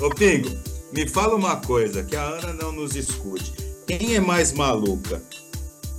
Ô, 0.00 0.08
Pingo, 0.08 0.48
me 0.94 1.06
fala 1.06 1.36
uma 1.36 1.60
coisa 1.60 2.02
que 2.02 2.16
a 2.16 2.22
Ana 2.22 2.54
não 2.54 2.72
nos 2.72 2.96
escute. 2.96 3.52
Quem 3.86 4.14
é 4.14 4.20
mais 4.20 4.50
maluca? 4.50 5.22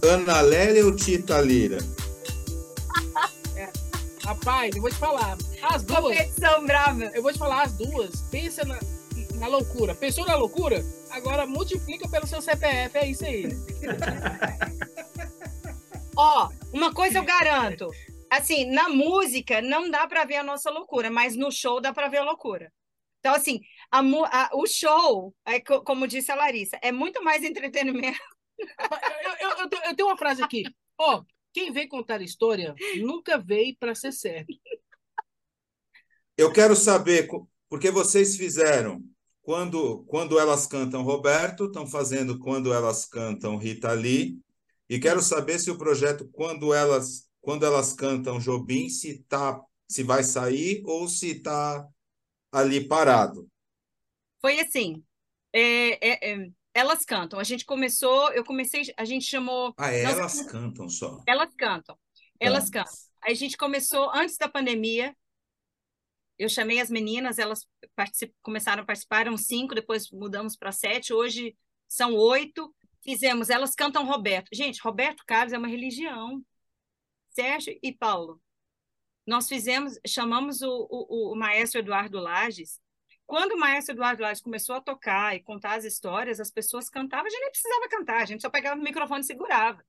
Ana 0.02 0.42
Lélia 0.42 0.84
ou 0.84 0.96
Tita 0.96 1.40
Lira? 1.40 1.78
É. 3.56 3.70
Rapaz, 4.26 4.76
eu 4.76 4.82
vou 4.82 4.90
te 4.90 4.98
falar. 4.98 5.38
As 5.62 5.84
duas. 5.84 6.02
Competição 6.02 6.66
brava. 6.66 7.04
Eu 7.14 7.22
vou 7.22 7.32
te 7.32 7.38
falar 7.38 7.62
as 7.62 7.74
duas. 7.74 8.22
Pensa 8.32 8.66
na, 8.66 8.80
na 9.36 9.46
loucura. 9.46 9.94
Pensou 9.94 10.26
na 10.26 10.36
loucura? 10.36 10.84
Agora 11.12 11.46
multiplica 11.46 12.10
pelo 12.10 12.26
seu 12.26 12.42
CPF. 12.42 12.98
É 12.98 13.06
isso 13.08 13.24
aí. 13.24 13.50
Ó, 16.18 16.50
uma 16.74 16.92
coisa 16.92 17.20
eu 17.20 17.24
garanto. 17.24 17.88
Assim, 18.32 18.66
na 18.66 18.90
música 18.90 19.62
não 19.62 19.92
dá 19.92 20.08
para 20.08 20.26
ver 20.26 20.38
a 20.38 20.44
nossa 20.44 20.72
loucura, 20.72 21.12
mas 21.12 21.36
no 21.36 21.52
show 21.52 21.80
dá 21.80 21.94
para 21.94 22.08
ver 22.08 22.18
a 22.18 22.24
loucura. 22.24 22.72
Então, 23.22 23.36
assim, 23.36 23.62
a, 23.92 24.00
a, 24.00 24.50
o 24.54 24.66
show, 24.66 25.36
é, 25.46 25.60
como 25.60 26.08
disse 26.08 26.32
a 26.32 26.36
Larissa, 26.36 26.80
é 26.82 26.92
muito 26.92 27.24
mais 27.24 27.44
entretenimento. 27.44 28.20
Eu, 28.60 29.50
eu, 29.50 29.58
eu, 29.58 29.70
eu 29.90 29.96
tenho 29.96 30.08
uma 30.08 30.18
frase 30.18 30.42
aqui. 30.44 30.64
Ó, 30.98 31.24
quem 31.54 31.72
vem 31.72 31.88
contar 31.88 32.22
história 32.22 32.74
nunca 33.00 33.38
veio 33.38 33.76
para 33.80 33.96
ser 33.96 34.12
certo. 34.12 34.54
Eu 36.38 36.52
quero 36.52 36.76
saber, 36.76 37.28
porque 37.70 37.92
vocês 37.92 38.38
fizeram 38.38 39.04
quando, 39.42 40.04
quando 40.06 40.40
elas 40.40 40.66
cantam 40.68 41.04
Roberto, 41.04 41.66
estão 41.66 41.86
fazendo 41.86 42.40
quando 42.40 42.74
elas 42.74 43.06
cantam 43.06 43.58
Rita 43.58 43.92
Lee, 43.92 44.40
e 44.90 45.00
quero 45.00 45.22
saber 45.22 45.60
se 45.60 45.72
o 45.72 45.78
projeto 45.78 46.30
quando 46.32 46.74
elas 46.74 47.30
quando 47.40 47.66
elas 47.66 47.92
cantam 47.94 48.40
Jobim 48.40 48.88
se 48.88 49.24
tá 49.24 49.60
se 49.88 50.04
vai 50.04 50.24
sair 50.24 50.84
ou 50.86 51.08
se 51.08 51.32
está 51.32 51.88
ali 52.52 52.88
parado. 52.88 53.50
Foi 54.42 54.60
assim. 54.60 55.04
É, 55.54 56.08
é, 56.08 56.32
é, 56.32 56.52
elas 56.74 57.04
cantam. 57.06 57.40
A 57.40 57.44
gente 57.44 57.66
começou, 57.66 58.32
eu 58.32 58.44
comecei, 58.44 58.84
a 58.98 59.06
gente 59.06 59.26
chamou. 59.26 59.74
Ah, 59.78 59.94
é, 59.94 60.04
elas 60.04 60.18
nós, 60.18 60.52
cantam 60.52 60.90
só. 60.90 61.22
Elas 61.28 61.54
cantam. 61.56 61.98
Elas 62.40 62.70
tá. 62.70 62.80
cantam. 62.80 62.94
A 63.24 63.34
gente 63.34 63.58
começou 63.58 64.10
antes 64.14 64.38
da 64.38 64.50
pandemia. 64.50 65.16
Eu 66.40 66.50
chamei 66.50 66.80
as 66.80 66.90
meninas, 66.90 67.38
elas 67.38 67.68
começaram 68.42 68.82
a 68.82 68.86
participar, 68.86 69.22
eram 69.22 69.38
cinco, 69.38 69.76
depois 69.76 70.10
mudamos 70.10 70.56
para 70.56 70.72
sete, 70.72 71.14
hoje 71.14 71.56
são 71.88 72.16
oito. 72.16 72.74
Fizemos, 73.04 73.52
elas 73.52 73.76
cantam 73.76 74.08
Roberto. 74.08 74.50
Gente, 74.52 74.82
Roberto 74.82 75.24
Carlos 75.28 75.54
é 75.54 75.58
uma 75.58 75.68
religião. 75.68 76.44
Sérgio 77.30 77.78
e 77.82 77.94
Paulo. 77.94 78.42
Nós 79.26 79.48
fizemos, 79.48 80.00
chamamos 80.06 80.62
o, 80.62 80.88
o, 80.90 81.34
o 81.34 81.36
maestro 81.36 81.80
Eduardo 81.80 82.20
Lages. 82.20 82.80
Quando 83.32 83.54
o 83.54 83.58
maestro 83.58 83.96
Eduardo 83.96 84.22
Lages 84.22 84.42
começou 84.42 84.76
a 84.76 84.82
tocar 84.82 85.34
e 85.34 85.40
contar 85.40 85.76
as 85.76 85.86
histórias, 85.86 86.42
as 86.42 86.52
pessoas 86.52 86.90
cantavam, 86.90 87.28
a 87.28 87.30
gente 87.30 87.40
nem 87.40 87.50
precisava 87.50 87.88
cantar, 87.88 88.22
a 88.22 88.26
gente 88.26 88.42
só 88.42 88.50
pegava 88.50 88.78
o 88.78 88.84
microfone 88.84 89.22
e 89.22 89.24
segurava. 89.24 89.82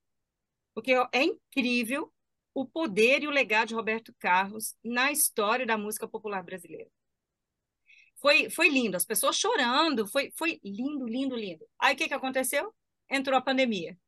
Porque 0.73 0.93
é 1.11 1.25
incrível 1.25 2.15
o 2.55 2.65
poder 2.65 3.25
e 3.25 3.27
o 3.27 3.33
legado 3.33 3.71
de 3.71 3.75
Roberto 3.75 4.15
Carlos 4.17 4.77
na 4.85 5.11
história 5.11 5.67
da 5.67 5.77
música 5.77 6.07
popular 6.07 6.45
brasileira. 6.45 6.89
Foi, 8.21 8.49
foi 8.49 8.69
lindo, 8.69 8.97
as 8.97 9.05
pessoas 9.05 9.37
chorando, 9.37 10.07
foi, 10.07 10.33
foi 10.39 10.61
lindo, 10.63 11.05
lindo, 11.09 11.35
lindo. 11.35 11.67
Aí 11.81 11.95
o 11.95 11.97
que, 11.97 12.07
que 12.07 12.15
aconteceu? 12.15 12.73
Entrou 13.11 13.37
a 13.37 13.43
pandemia. 13.43 13.99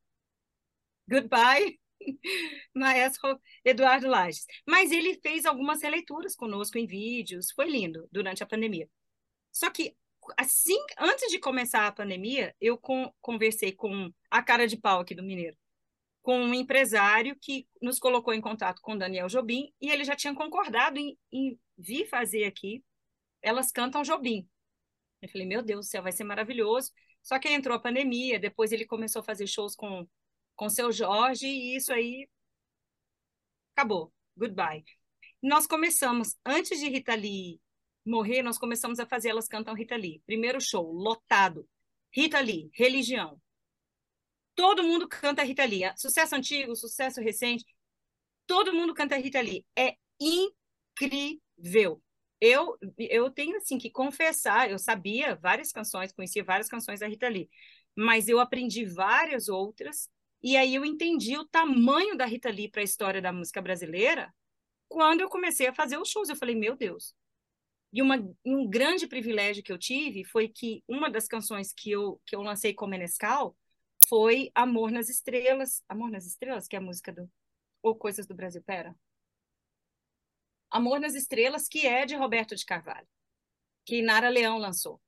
Goodbye, 1.09 1.81
maestro 2.73 3.41
Eduardo 3.65 4.07
Lages. 4.07 4.47
Mas 4.65 4.93
ele 4.93 5.19
fez 5.21 5.45
algumas 5.45 5.83
releituras 5.83 6.37
conosco 6.37 6.79
em 6.79 6.87
vídeos, 6.87 7.51
foi 7.51 7.69
lindo 7.69 8.09
durante 8.12 8.41
a 8.41 8.47
pandemia. 8.47 8.89
Só 9.55 9.70
que 9.70 9.97
assim, 10.36 10.77
antes 10.98 11.30
de 11.30 11.38
começar 11.38 11.86
a 11.86 11.92
pandemia, 11.92 12.55
eu 12.60 12.77
com, 12.77 13.12
conversei 13.20 13.72
com 13.72 14.12
a 14.30 14.42
cara 14.42 14.66
de 14.66 14.77
pau 14.77 15.00
aqui 15.00 15.14
do 15.14 15.22
Mineiro, 15.22 15.56
com 16.22 16.38
um 16.38 16.55
empresário 16.55 17.36
que 17.41 17.69
nos 17.81 17.98
colocou 17.98 18.34
em 18.34 18.41
contato 18.41 18.81
com 18.82 18.98
Daniel 18.98 19.28
Jobim 19.28 19.72
e 19.81 19.91
ele 19.91 20.04
já 20.04 20.16
tinha 20.16 20.34
concordado 20.34 20.98
em, 20.98 21.16
em 21.32 21.59
vir 21.78 22.06
fazer 22.09 22.44
aqui. 22.44 22.82
Elas 23.43 23.70
cantam 23.70 24.03
Jobim. 24.03 24.48
Eu 25.22 25.28
falei, 25.28 25.47
meu 25.47 25.62
Deus 25.62 25.87
do 25.87 25.91
céu, 25.91 26.03
vai 26.03 26.12
ser 26.12 26.25
maravilhoso. 26.25 26.91
Só 27.22 27.38
que 27.38 27.48
entrou 27.48 27.76
a 27.76 27.81
pandemia, 27.81 28.38
depois 28.38 28.72
ele 28.72 28.87
começou 28.87 29.20
a 29.20 29.25
fazer 29.25 29.47
shows 29.47 29.75
com 29.76 30.06
com 30.56 30.70
seu 30.70 30.93
Jorge, 30.93 31.48
e 31.48 31.76
isso 31.76 31.93
aí 31.93 32.28
acabou. 33.75 34.12
Goodbye. 34.37 34.84
Nós 35.43 35.66
começamos, 35.66 36.37
antes 36.47 36.78
de 36.78 36.88
Rita 36.88 37.14
Lee 37.14 37.60
morrer, 38.04 38.42
nós 38.42 38.59
começamos 38.59 38.98
a 38.98 39.06
fazer 39.06 39.31
Elas 39.31 39.48
Cantam 39.48 39.75
Rita 39.75 39.97
Lee. 39.97 40.22
Primeiro 40.26 40.60
show, 40.60 40.92
lotado. 40.92 41.69
Rita 42.12 42.41
Lee, 42.41 42.70
religião. 42.75 43.41
Todo 44.54 44.84
mundo 44.84 45.09
canta 45.09 45.42
Rita 45.42 45.65
Lee. 45.65 45.92
Sucesso 45.97 46.34
antigo, 46.34 46.76
sucesso 46.76 47.20
recente. 47.20 47.64
Todo 48.47 48.72
mundo 48.72 48.94
canta 48.94 49.16
Rita 49.16 49.41
Lee. 49.41 49.64
É 49.76 49.97
incrível. 50.20 52.03
Eu, 52.41 52.76
eu 52.98 53.31
tenho 53.31 53.56
assim 53.56 53.78
que 53.78 53.91
confessar, 53.91 54.70
eu 54.70 54.78
sabia 54.78 55.34
várias 55.37 55.72
canções, 55.72 56.12
conhecia 56.12 56.44
várias 56.44 56.69
canções 56.69 57.00
da 57.00 57.06
Rita 57.06 57.28
Lee, 57.28 57.48
mas 57.97 58.28
eu 58.28 58.38
aprendi 58.38 58.84
várias 58.84 59.48
outras 59.48 60.10
e 60.43 60.56
aí 60.59 60.75
eu 60.75 60.84
entendi 60.84 61.38
o 61.38 61.47
tamanho 61.47 62.16
da 62.16 62.26
Rita 62.26 62.50
Lee 62.50 62.69
para 62.69 62.82
a 62.82 62.84
história 62.84 63.22
da 63.22 63.32
música 63.32 63.62
brasileira 63.62 64.31
quando 64.88 65.22
eu 65.22 65.28
comecei 65.31 65.66
a 65.66 65.75
fazer 65.75 65.97
os 65.97 66.10
shows. 66.10 66.28
Eu 66.28 66.37
falei, 66.37 66.54
meu 66.54 66.76
Deus. 66.76 67.14
E 67.94 68.03
uma, 68.03 68.16
um 68.44 68.69
grande 68.69 69.06
privilégio 69.06 69.62
que 69.62 69.72
eu 69.72 69.78
tive 69.78 70.25
foi 70.25 70.49
que 70.49 70.82
uma 70.88 71.09
das 71.09 71.28
canções 71.28 71.72
que 71.72 71.93
eu, 71.93 72.21
que 72.27 72.34
eu 72.34 72.43
lancei 72.43 72.75
com 72.75 72.88
Menescal 72.88 73.56
foi 74.09 74.50
Amor 74.53 74.91
nas 74.91 75.09
Estrelas. 75.09 75.81
Amor 75.88 76.10
nas 76.10 76.27
Estrelas, 76.27 76.66
que 76.66 76.75
é 76.75 76.81
a 76.81 76.82
música 76.82 77.12
do. 77.12 77.31
Ou 77.81 77.94
Coisas 77.94 78.27
do 78.27 78.34
Brasil, 78.34 78.60
pera. 78.65 78.97
Amor 80.69 80.99
nas 80.99 81.15
Estrelas, 81.15 81.69
que 81.69 81.87
é 81.87 82.05
de 82.05 82.16
Roberto 82.16 82.56
de 82.56 82.65
Carvalho, 82.65 83.06
que 83.87 84.03
Nara 84.03 84.28
Leão 84.28 84.59
lançou, 84.59 85.00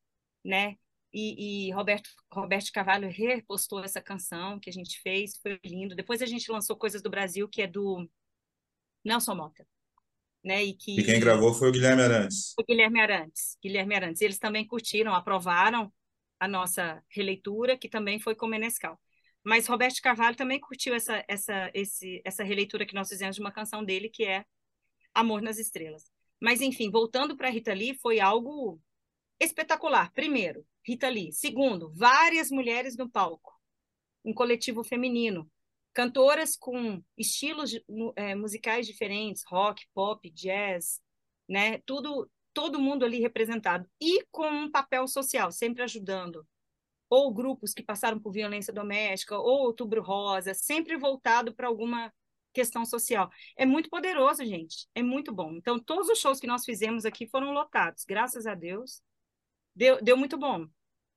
né? 0.44 0.78
E, 1.12 1.66
e, 1.66 1.72
Roberto, 1.72 2.08
Roberto 2.32 2.70
Carvalho 2.70 3.10
repostou 3.10 3.82
essa 3.82 4.00
canção 4.00 4.60
que 4.60 4.70
a 4.70 4.72
gente 4.72 5.00
fez, 5.00 5.36
foi 5.38 5.58
lindo. 5.64 5.96
Depois 5.96 6.22
a 6.22 6.26
gente 6.26 6.52
lançou 6.52 6.76
Coisas 6.76 7.02
do 7.02 7.10
Brasil, 7.10 7.48
que 7.48 7.62
é 7.62 7.66
do 7.66 8.08
Nelson 9.04 9.34
Mota. 9.34 9.66
Né? 10.46 10.62
E, 10.62 10.74
que, 10.74 11.00
e 11.00 11.02
quem 11.02 11.18
gravou 11.18 11.52
foi 11.52 11.70
o 11.70 11.72
Guilherme 11.72 12.02
Arantes. 12.02 12.54
O 12.56 12.62
Guilherme 12.62 13.00
Arantes. 13.00 13.58
Guilherme 13.60 13.96
Arantes. 13.96 14.22
Eles 14.22 14.38
também 14.38 14.64
curtiram, 14.64 15.12
aprovaram 15.12 15.92
a 16.38 16.46
nossa 16.46 17.02
releitura, 17.10 17.76
que 17.76 17.88
também 17.88 18.20
foi 18.20 18.36
com 18.36 18.46
Menescal. 18.46 18.96
Mas 19.42 19.66
Roberto 19.66 20.00
Carvalho 20.00 20.36
também 20.36 20.60
curtiu 20.60 20.94
essa, 20.94 21.24
essa, 21.26 21.68
esse, 21.74 22.22
essa 22.24 22.44
releitura 22.44 22.86
que 22.86 22.94
nós 22.94 23.08
fizemos 23.08 23.34
de 23.34 23.42
uma 23.42 23.50
canção 23.50 23.84
dele, 23.84 24.08
que 24.08 24.24
é 24.24 24.44
Amor 25.12 25.42
nas 25.42 25.58
Estrelas. 25.58 26.04
Mas, 26.40 26.60
enfim, 26.60 26.92
voltando 26.92 27.36
para 27.36 27.50
Rita 27.50 27.74
Lee, 27.74 27.98
foi 28.00 28.20
algo 28.20 28.80
espetacular. 29.40 30.12
Primeiro, 30.12 30.64
Rita 30.86 31.08
Lee. 31.08 31.32
Segundo, 31.32 31.92
várias 31.92 32.52
mulheres 32.52 32.96
no 32.96 33.10
palco, 33.10 33.52
um 34.24 34.32
coletivo 34.32 34.84
feminino, 34.84 35.50
cantoras 35.96 36.58
com 36.58 37.02
estilos 37.16 37.72
é, 38.16 38.34
musicais 38.34 38.86
diferentes, 38.86 39.42
rock, 39.48 39.82
pop, 39.94 40.30
jazz, 40.30 41.00
né? 41.48 41.78
Tudo, 41.86 42.30
todo 42.52 42.78
mundo 42.78 43.02
ali 43.02 43.18
representado 43.18 43.88
e 43.98 44.22
com 44.30 44.46
um 44.46 44.70
papel 44.70 45.08
social, 45.08 45.50
sempre 45.50 45.82
ajudando. 45.82 46.46
Ou 47.08 47.32
grupos 47.32 47.72
que 47.72 47.82
passaram 47.82 48.20
por 48.20 48.30
violência 48.30 48.74
doméstica, 48.74 49.38
ou 49.38 49.62
Outubro 49.62 50.02
Rosa, 50.02 50.52
sempre 50.52 50.98
voltado 50.98 51.54
para 51.54 51.66
alguma 51.66 52.12
questão 52.52 52.84
social. 52.84 53.30
É 53.56 53.64
muito 53.64 53.88
poderoso, 53.88 54.44
gente. 54.44 54.86
É 54.94 55.02
muito 55.02 55.32
bom. 55.32 55.54
Então, 55.54 55.78
todos 55.78 56.10
os 56.10 56.18
shows 56.18 56.38
que 56.38 56.46
nós 56.46 56.62
fizemos 56.62 57.06
aqui 57.06 57.26
foram 57.26 57.52
lotados, 57.52 58.04
graças 58.04 58.46
a 58.46 58.54
Deus 58.54 59.00
deu, 59.74 60.02
deu 60.02 60.16
muito 60.16 60.36
bom. 60.36 60.66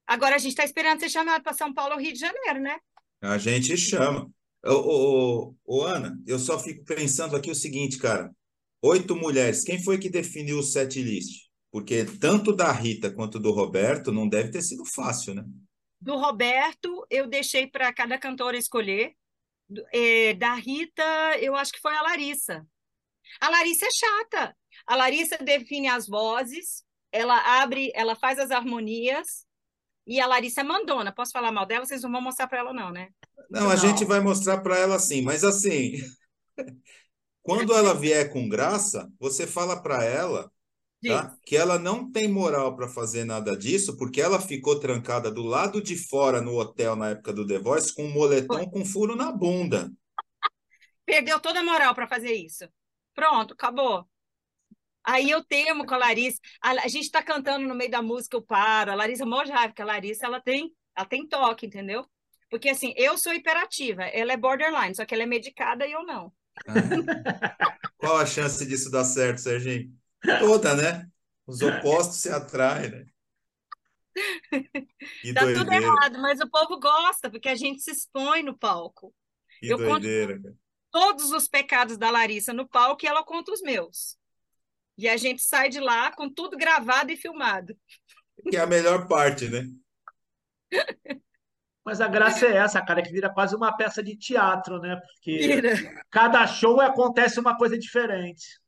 Agora 0.07 0.35
a 0.35 0.39
gente 0.39 0.51
está 0.51 0.63
esperando 0.63 1.01
ser 1.01 1.09
chamado 1.09 1.43
para 1.43 1.51
São 1.51 1.73
Paulo 1.73 1.95
ou 1.95 1.99
Rio 1.99 2.13
de 2.13 2.19
Janeiro, 2.19 2.61
né? 2.61 2.79
A 3.21 3.37
gente 3.37 3.75
chama. 3.75 4.31
Ô, 4.65 4.73
ô, 4.73 5.55
ô, 5.65 5.83
Ana, 5.83 6.17
eu 6.27 6.37
só 6.37 6.59
fico 6.59 6.83
pensando 6.83 7.35
aqui 7.35 7.49
o 7.49 7.55
seguinte, 7.55 7.97
cara. 7.97 8.29
Oito 8.81 9.15
mulheres, 9.15 9.63
quem 9.63 9.81
foi 9.81 9.97
que 9.97 10.09
definiu 10.09 10.59
o 10.59 10.63
set 10.63 11.01
list? 11.01 11.49
Porque 11.71 12.05
tanto 12.05 12.53
da 12.53 12.71
Rita 12.71 13.11
quanto 13.11 13.39
do 13.39 13.51
Roberto 13.51 14.11
não 14.11 14.27
deve 14.27 14.51
ter 14.51 14.61
sido 14.61 14.85
fácil, 14.85 15.35
né? 15.35 15.43
Do 16.01 16.15
Roberto, 16.15 17.05
eu 17.09 17.27
deixei 17.27 17.67
para 17.67 17.93
cada 17.93 18.17
cantora 18.17 18.57
escolher. 18.57 19.13
É, 19.93 20.33
da 20.33 20.55
Rita, 20.55 21.03
eu 21.39 21.55
acho 21.55 21.71
que 21.71 21.81
foi 21.81 21.95
a 21.95 22.01
Larissa. 22.01 22.65
A 23.39 23.49
Larissa 23.49 23.85
é 23.85 23.91
chata. 23.91 24.57
A 24.87 24.95
Larissa 24.95 25.37
define 25.37 25.87
as 25.87 26.07
vozes, 26.07 26.83
ela 27.11 27.61
abre, 27.61 27.91
ela 27.93 28.15
faz 28.15 28.39
as 28.39 28.49
harmonias 28.49 29.45
e 30.09 30.19
a 30.19 30.25
Larissa 30.25 30.61
é 30.61 30.63
mandona. 30.63 31.11
Posso 31.11 31.31
falar 31.31 31.51
mal 31.51 31.67
dela? 31.67 31.85
Vocês 31.85 32.01
não 32.01 32.11
vão 32.11 32.19
mostrar 32.19 32.47
para 32.47 32.59
ela, 32.59 32.73
não, 32.73 32.91
né? 32.91 33.09
Não, 33.47 33.61
não, 33.61 33.69
a 33.69 33.75
gente 33.75 34.03
vai 34.03 34.19
mostrar 34.19 34.57
para 34.57 34.75
ela 34.75 34.97
sim, 34.97 35.21
mas 35.21 35.43
assim, 35.43 35.93
quando 37.43 37.75
ela 37.75 37.93
vier 37.93 38.33
com 38.33 38.49
graça, 38.49 39.07
você 39.19 39.45
fala 39.45 39.79
para 39.79 40.03
ela 40.03 40.51
tá? 41.07 41.37
que 41.45 41.55
ela 41.55 41.77
não 41.77 42.11
tem 42.11 42.27
moral 42.27 42.75
para 42.75 42.87
fazer 42.87 43.23
nada 43.23 43.55
disso, 43.55 43.95
porque 43.97 44.19
ela 44.19 44.41
ficou 44.41 44.79
trancada 44.79 45.29
do 45.29 45.43
lado 45.43 45.79
de 45.79 45.95
fora 45.95 46.41
no 46.41 46.55
hotel 46.55 46.95
na 46.95 47.09
época 47.09 47.31
do 47.31 47.45
The 47.45 47.59
Voice 47.59 47.93
com 47.93 48.05
um 48.05 48.11
moletom 48.11 48.67
com 48.67 48.83
furo 48.83 49.15
na 49.15 49.31
bunda. 49.31 49.91
Perdeu 51.05 51.39
toda 51.39 51.59
a 51.59 51.63
moral 51.63 51.93
para 51.93 52.07
fazer 52.07 52.33
isso. 52.33 52.67
Pronto, 53.13 53.53
acabou. 53.53 54.07
Aí 55.03 55.29
eu 55.29 55.43
temo 55.43 55.85
com 55.85 55.93
a 55.95 55.97
Larissa. 55.97 56.39
A, 56.61 56.71
a 56.71 56.87
gente 56.87 57.05
está 57.05 57.23
cantando 57.23 57.67
no 57.67 57.75
meio 57.75 57.89
da 57.91 58.01
música, 58.01 58.35
eu 58.35 58.41
paro. 58.41 58.91
A 58.91 58.95
Larissa 58.95 59.25
de 59.25 59.51
raiva, 59.51 59.69
porque 59.69 59.81
a 59.81 59.85
Larissa 59.85 60.25
ela 60.25 60.41
tem, 60.41 60.73
ela 60.95 61.05
tem 61.05 61.27
toque, 61.27 61.65
entendeu? 61.65 62.05
Porque 62.49 62.69
assim, 62.69 62.93
eu 62.97 63.17
sou 63.17 63.33
hiperativa, 63.33 64.03
ela 64.03 64.33
é 64.33 64.37
borderline, 64.37 64.95
só 64.95 65.05
que 65.05 65.13
ela 65.13 65.23
é 65.23 65.27
medicada 65.27 65.85
e 65.85 65.91
eu 65.91 66.03
não. 66.03 66.33
Ah. 66.67 67.77
Qual 67.97 68.17
a 68.17 68.25
chance 68.25 68.65
disso 68.65 68.91
dar 68.91 69.05
certo, 69.05 69.39
Serginho? 69.39 69.93
Toda, 70.39 70.75
né? 70.75 71.07
Os 71.45 71.61
opostos 71.61 72.17
se 72.17 72.29
atraem, 72.29 72.89
né? 72.89 73.05
Que 75.21 75.33
tá 75.33 75.41
doideira. 75.41 75.63
tudo 75.63 75.71
errado, 75.71 76.19
mas 76.19 76.39
o 76.41 76.49
povo 76.49 76.79
gosta, 76.79 77.29
porque 77.29 77.47
a 77.47 77.55
gente 77.55 77.81
se 77.81 77.91
expõe 77.91 78.43
no 78.43 78.57
palco. 78.57 79.13
Que 79.59 79.71
eu 79.71 79.77
doideira, 79.77 80.33
conto 80.33 80.43
cara. 80.43 80.55
todos 80.91 81.31
os 81.31 81.47
pecados 81.47 81.97
da 81.97 82.09
Larissa 82.09 82.51
no 82.51 82.67
palco 82.67 83.05
e 83.05 83.07
ela 83.07 83.23
conta 83.23 83.51
os 83.51 83.61
meus. 83.61 84.18
E 84.99 85.07
a 85.07 85.15
gente 85.15 85.41
sai 85.41 85.69
de 85.69 85.79
lá 85.79 86.11
com 86.11 86.29
tudo 86.29 86.57
gravado 86.57 87.09
e 87.09 87.15
filmado. 87.15 87.73
Que 88.49 88.57
é 88.57 88.59
a 88.59 88.67
melhor 88.67 89.07
parte, 89.07 89.47
né? 89.47 89.65
Mas 91.85 92.01
a 92.01 92.07
graça 92.07 92.45
é 92.45 92.57
essa, 92.57 92.83
cara, 92.85 93.01
que 93.01 93.11
vira 93.11 93.33
quase 93.33 93.55
uma 93.55 93.75
peça 93.75 94.03
de 94.03 94.15
teatro, 94.17 94.77
né? 94.79 94.95
Porque 94.97 95.37
vira. 95.37 96.03
cada 96.11 96.45
show 96.45 96.81
acontece 96.81 97.39
uma 97.39 97.57
coisa 97.57 97.79
diferente. 97.79 98.59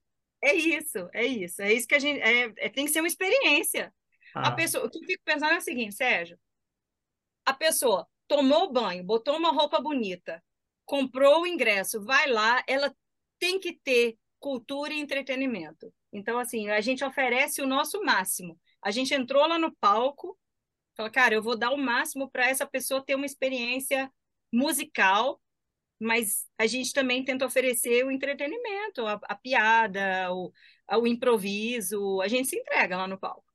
É 0.42 0.56
isso, 0.56 1.10
é 1.14 1.26
isso. 1.26 1.62
É 1.62 1.74
isso 1.74 1.88
que 1.88 1.96
a 1.96 2.00
gente. 2.00 2.22
É, 2.22 2.52
é 2.58 2.70
tem 2.70 2.86
que 2.86 2.92
ser 2.92 3.02
uma 3.02 3.08
experiência. 3.08 3.94
Ah. 4.34 4.48
A 4.48 4.52
pessoa, 4.54 4.86
o 4.86 4.90
que 4.90 5.00
eu 5.00 5.04
fico 5.04 5.24
pensando 5.26 5.52
é 5.52 5.58
o 5.58 5.62
seguinte, 5.62 5.94
Sérgio. 5.94 6.40
A 7.46 7.54
pessoa 7.54 8.08
tomou 8.26 8.72
banho, 8.72 9.04
botou 9.04 9.36
uma 9.38 9.52
roupa 9.52 9.80
bonita, 9.82 10.42
comprou 10.86 11.42
o 11.42 11.48
ingresso, 11.48 12.04
vai 12.04 12.28
lá, 12.28 12.64
ela 12.66 12.96
tem 13.38 13.60
que 13.60 13.74
ter 13.84 14.18
cultura 14.42 14.94
e 14.94 15.00
entretenimento. 15.00 15.94
Então, 16.12 16.38
assim, 16.38 16.70
a 16.70 16.82
gente 16.82 17.06
oferece 17.06 17.62
o 17.62 17.68
nosso 17.68 18.04
máximo. 18.04 18.60
A 18.84 18.92
gente 18.92 19.14
entrou 19.14 19.48
lá 19.48 19.58
no 19.58 19.74
palco, 19.80 20.38
Fala, 20.96 21.10
cara, 21.10 21.34
eu 21.34 21.42
vou 21.42 21.58
dar 21.58 21.72
o 21.72 21.78
máximo 21.78 22.30
para 22.30 22.50
essa 22.50 22.66
pessoa 22.66 23.04
ter 23.04 23.16
uma 23.16 23.26
experiência 23.26 24.12
musical, 24.52 25.42
mas 26.00 26.46
a 26.58 26.68
gente 26.68 26.94
também 26.94 27.24
tenta 27.24 27.46
oferecer 27.46 28.06
o 28.06 28.12
entretenimento, 28.12 29.06
a, 29.06 29.20
a 29.24 29.36
piada, 29.36 30.32
o, 30.34 30.52
o 30.92 31.08
improviso, 31.08 32.20
a 32.22 32.28
gente 32.28 32.50
se 32.50 32.58
entrega 32.58 32.98
lá 32.98 33.08
no 33.08 33.18
palco. 33.18 33.46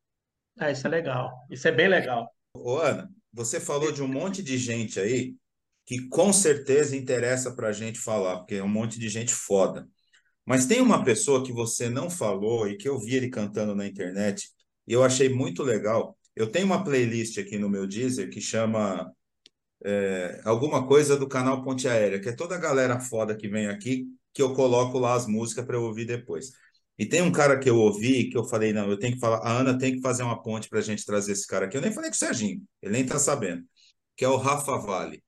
Ah, 0.58 0.70
isso 0.70 0.86
é 0.86 0.90
legal. 0.90 1.30
Isso 1.50 1.68
é 1.68 1.72
bem 1.72 1.88
legal. 1.88 2.30
Ô, 2.54 2.78
Ana, 2.78 3.10
você 3.32 3.60
falou 3.60 3.92
de 3.92 4.02
um 4.02 4.08
monte 4.08 4.42
de 4.42 4.56
gente 4.56 4.98
aí 4.98 5.34
que 5.84 6.08
com 6.08 6.32
certeza 6.32 6.96
interessa 6.96 7.54
para 7.54 7.68
a 7.68 7.72
gente 7.72 7.98
falar, 7.98 8.38
porque 8.38 8.54
é 8.56 8.62
um 8.62 8.68
monte 8.68 8.98
de 8.98 9.08
gente 9.08 9.32
foda. 9.32 9.86
Mas 10.46 10.66
tem 10.66 10.80
uma 10.80 11.04
pessoa 11.04 11.44
que 11.44 11.52
você 11.52 11.88
não 11.88 12.08
falou 12.08 12.68
e 12.68 12.76
que 12.76 12.88
eu 12.88 12.98
vi 12.98 13.16
ele 13.16 13.28
cantando 13.28 13.74
na 13.74 13.86
internet 13.86 14.48
e 14.86 14.92
eu 14.92 15.02
achei 15.02 15.28
muito 15.28 15.62
legal, 15.62 16.16
eu 16.34 16.50
tenho 16.50 16.66
uma 16.66 16.84
playlist 16.84 17.38
aqui 17.38 17.58
no 17.58 17.68
meu 17.68 17.86
Deezer 17.86 18.30
que 18.30 18.40
chama 18.40 19.12
é, 19.84 20.40
alguma 20.44 20.86
coisa 20.86 21.16
do 21.16 21.28
canal 21.28 21.62
Ponte 21.64 21.88
Aérea, 21.88 22.20
que 22.20 22.28
é 22.28 22.32
toda 22.32 22.54
a 22.54 22.58
galera 22.58 23.00
foda 23.00 23.36
que 23.36 23.48
vem 23.48 23.66
aqui, 23.66 24.06
que 24.32 24.40
eu 24.42 24.54
coloco 24.54 24.98
lá 24.98 25.14
as 25.14 25.26
músicas 25.26 25.64
para 25.64 25.76
eu 25.76 25.82
ouvir 25.82 26.04
depois. 26.04 26.52
E 26.98 27.04
tem 27.04 27.22
um 27.22 27.32
cara 27.32 27.58
que 27.58 27.68
eu 27.68 27.76
ouvi 27.76 28.30
que 28.30 28.36
eu 28.36 28.44
falei, 28.44 28.72
não, 28.72 28.88
eu 28.90 28.98
tenho 28.98 29.14
que 29.14 29.20
falar, 29.20 29.38
a 29.38 29.58
Ana 29.58 29.76
tem 29.76 29.96
que 29.96 30.00
fazer 30.00 30.22
uma 30.22 30.42
ponte 30.42 30.68
para 30.68 30.78
a 30.78 30.82
gente 30.82 31.04
trazer 31.04 31.32
esse 31.32 31.46
cara 31.46 31.66
aqui. 31.66 31.76
Eu 31.76 31.82
nem 31.82 31.92
falei 31.92 32.10
com 32.10 32.14
o 32.14 32.18
Serginho, 32.18 32.62
ele 32.80 32.92
nem 32.92 33.02
está 33.02 33.18
sabendo, 33.18 33.64
que 34.16 34.24
é 34.24 34.28
o 34.28 34.36
Rafa 34.36 34.78
Vale. 34.78 35.22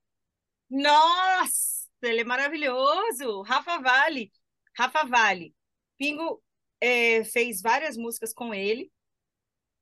Nossa, 0.71 1.87
ele 2.03 2.21
é 2.21 2.25
maravilhoso! 2.25 3.43
Rafa 3.43 3.79
Vale. 3.81 4.31
Rafa 4.79 5.05
Vale. 5.05 5.55
Pingo 5.99 6.41
é, 6.81 7.25
fez 7.25 7.61
várias 7.61 7.97
músicas 7.97 8.33
com 8.33 8.55
ele 8.55 8.93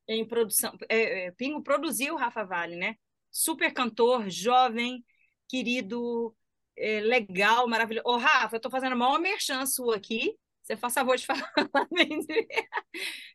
em 0.09 0.27
produção. 0.27 0.77
É, 0.89 1.27
é, 1.27 1.31
Pingo 1.33 1.63
produziu 1.63 2.17
Rafa 2.17 2.45
Vale, 2.45 2.77
né? 2.77 2.97
Super 3.31 3.73
cantor, 3.75 4.31
jovem, 4.31 5.05
querido, 5.49 6.35
é, 6.77 7.01
legal, 7.01 7.69
maravilhoso. 7.69 8.09
Ô, 8.09 8.17
Rafa, 8.17 8.57
eu 8.57 8.61
tô 8.61 8.71
fazendo 8.71 8.93
a 8.93 8.97
maior 8.97 9.19
merchan 9.19 9.67
sua 9.67 9.97
aqui. 9.97 10.35
Você 10.63 10.77
faz 10.77 10.95
favor 10.95 11.17
de 11.17 11.27
falar. 11.27 11.53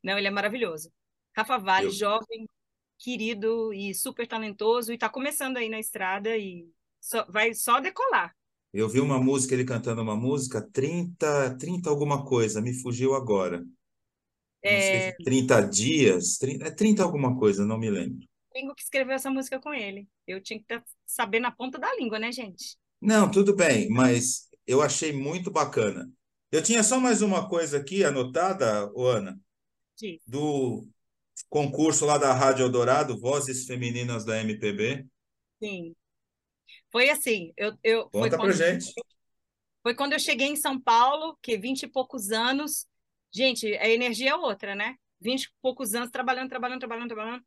Não, 0.04 0.18
ele 0.18 0.28
é 0.28 0.32
maravilhoso. 0.32 0.92
Rafa 1.38 1.60
Vale, 1.60 1.88
eu... 1.88 1.92
jovem, 1.92 2.50
querido 2.98 3.72
e 3.72 3.94
super 3.94 4.28
talentoso, 4.28 4.92
e 4.92 4.96
está 4.96 5.10
começando 5.10 5.58
aí 5.58 5.70
na 5.70 5.80
estrada 5.80 6.36
e 6.36 6.68
só, 7.00 7.26
vai 7.30 7.54
só 7.54 7.80
decolar. 7.80 8.36
Eu 8.74 8.88
vi 8.88 9.00
uma 9.02 9.20
música, 9.20 9.54
ele 9.54 9.66
cantando 9.66 10.02
uma 10.02 10.16
música, 10.16 10.62
30, 10.62 11.58
30 11.58 11.90
alguma 11.90 12.24
coisa, 12.24 12.62
me 12.62 12.74
fugiu 12.74 13.14
agora. 13.14 13.66
É... 14.64 15.12
30 15.24 15.62
dias, 15.62 16.38
30, 16.38 16.68
é 16.68 16.72
30 16.72 17.04
alguma 17.04 17.38
coisa, 17.38 17.66
não 17.66 17.78
me 17.78 17.90
lembro. 17.90 18.26
Tenho 18.54 18.74
que 18.76 18.84
escreveu 18.84 19.16
essa 19.16 19.30
música 19.30 19.60
com 19.60 19.74
ele. 19.74 20.08
Eu 20.28 20.42
tinha 20.42 20.60
que 20.60 20.66
tá 20.66 20.84
saber 21.06 21.40
na 21.40 21.52
ponta 21.52 21.80
da 21.80 21.94
língua, 21.96 22.20
né, 22.20 22.32
gente? 22.32 22.78
Não, 23.02 23.30
tudo 23.30 23.56
bem, 23.56 23.90
mas 23.90 24.48
eu 24.68 24.82
achei 24.82 25.12
muito 25.12 25.50
bacana. 25.50 26.10
Eu 26.52 26.62
tinha 26.62 26.84
só 26.84 27.00
mais 27.00 27.22
uma 27.22 27.48
coisa 27.50 27.78
aqui 27.78 28.04
anotada, 28.04 28.92
Ana, 28.96 29.40
Sim. 29.96 30.20
do 30.28 30.86
concurso 31.50 32.06
lá 32.06 32.18
da 32.18 32.34
Rádio 32.34 32.64
Eldorado, 32.64 33.18
Vozes 33.18 33.66
Femininas 33.66 34.26
da 34.26 34.40
MPB. 34.42 35.06
Sim. 35.62 35.96
Foi 36.92 37.10
assim, 37.10 37.54
eu... 37.56 37.78
eu 37.84 38.10
Conta 38.10 38.38
foi 38.38 38.48
pra 38.48 38.52
gente. 38.52 38.94
Foi 39.84 39.96
quando 39.96 40.14
eu 40.14 40.20
cheguei 40.20 40.48
em 40.48 40.56
São 40.56 40.80
Paulo, 40.80 41.38
que 41.42 41.58
vinte 41.58 41.84
e 41.84 41.88
poucos 41.88 42.32
anos, 42.32 42.88
Gente, 43.34 43.74
a 43.78 43.88
energia 43.88 44.32
é 44.32 44.36
outra, 44.36 44.76
né? 44.76 44.98
Vinte 45.20 45.44
e 45.44 45.50
poucos 45.62 45.96
anos 45.96 46.12
trabalhando, 46.12 46.50
trabalhando, 46.50 46.80
trabalhando, 46.80 47.08
trabalhando. 47.08 47.46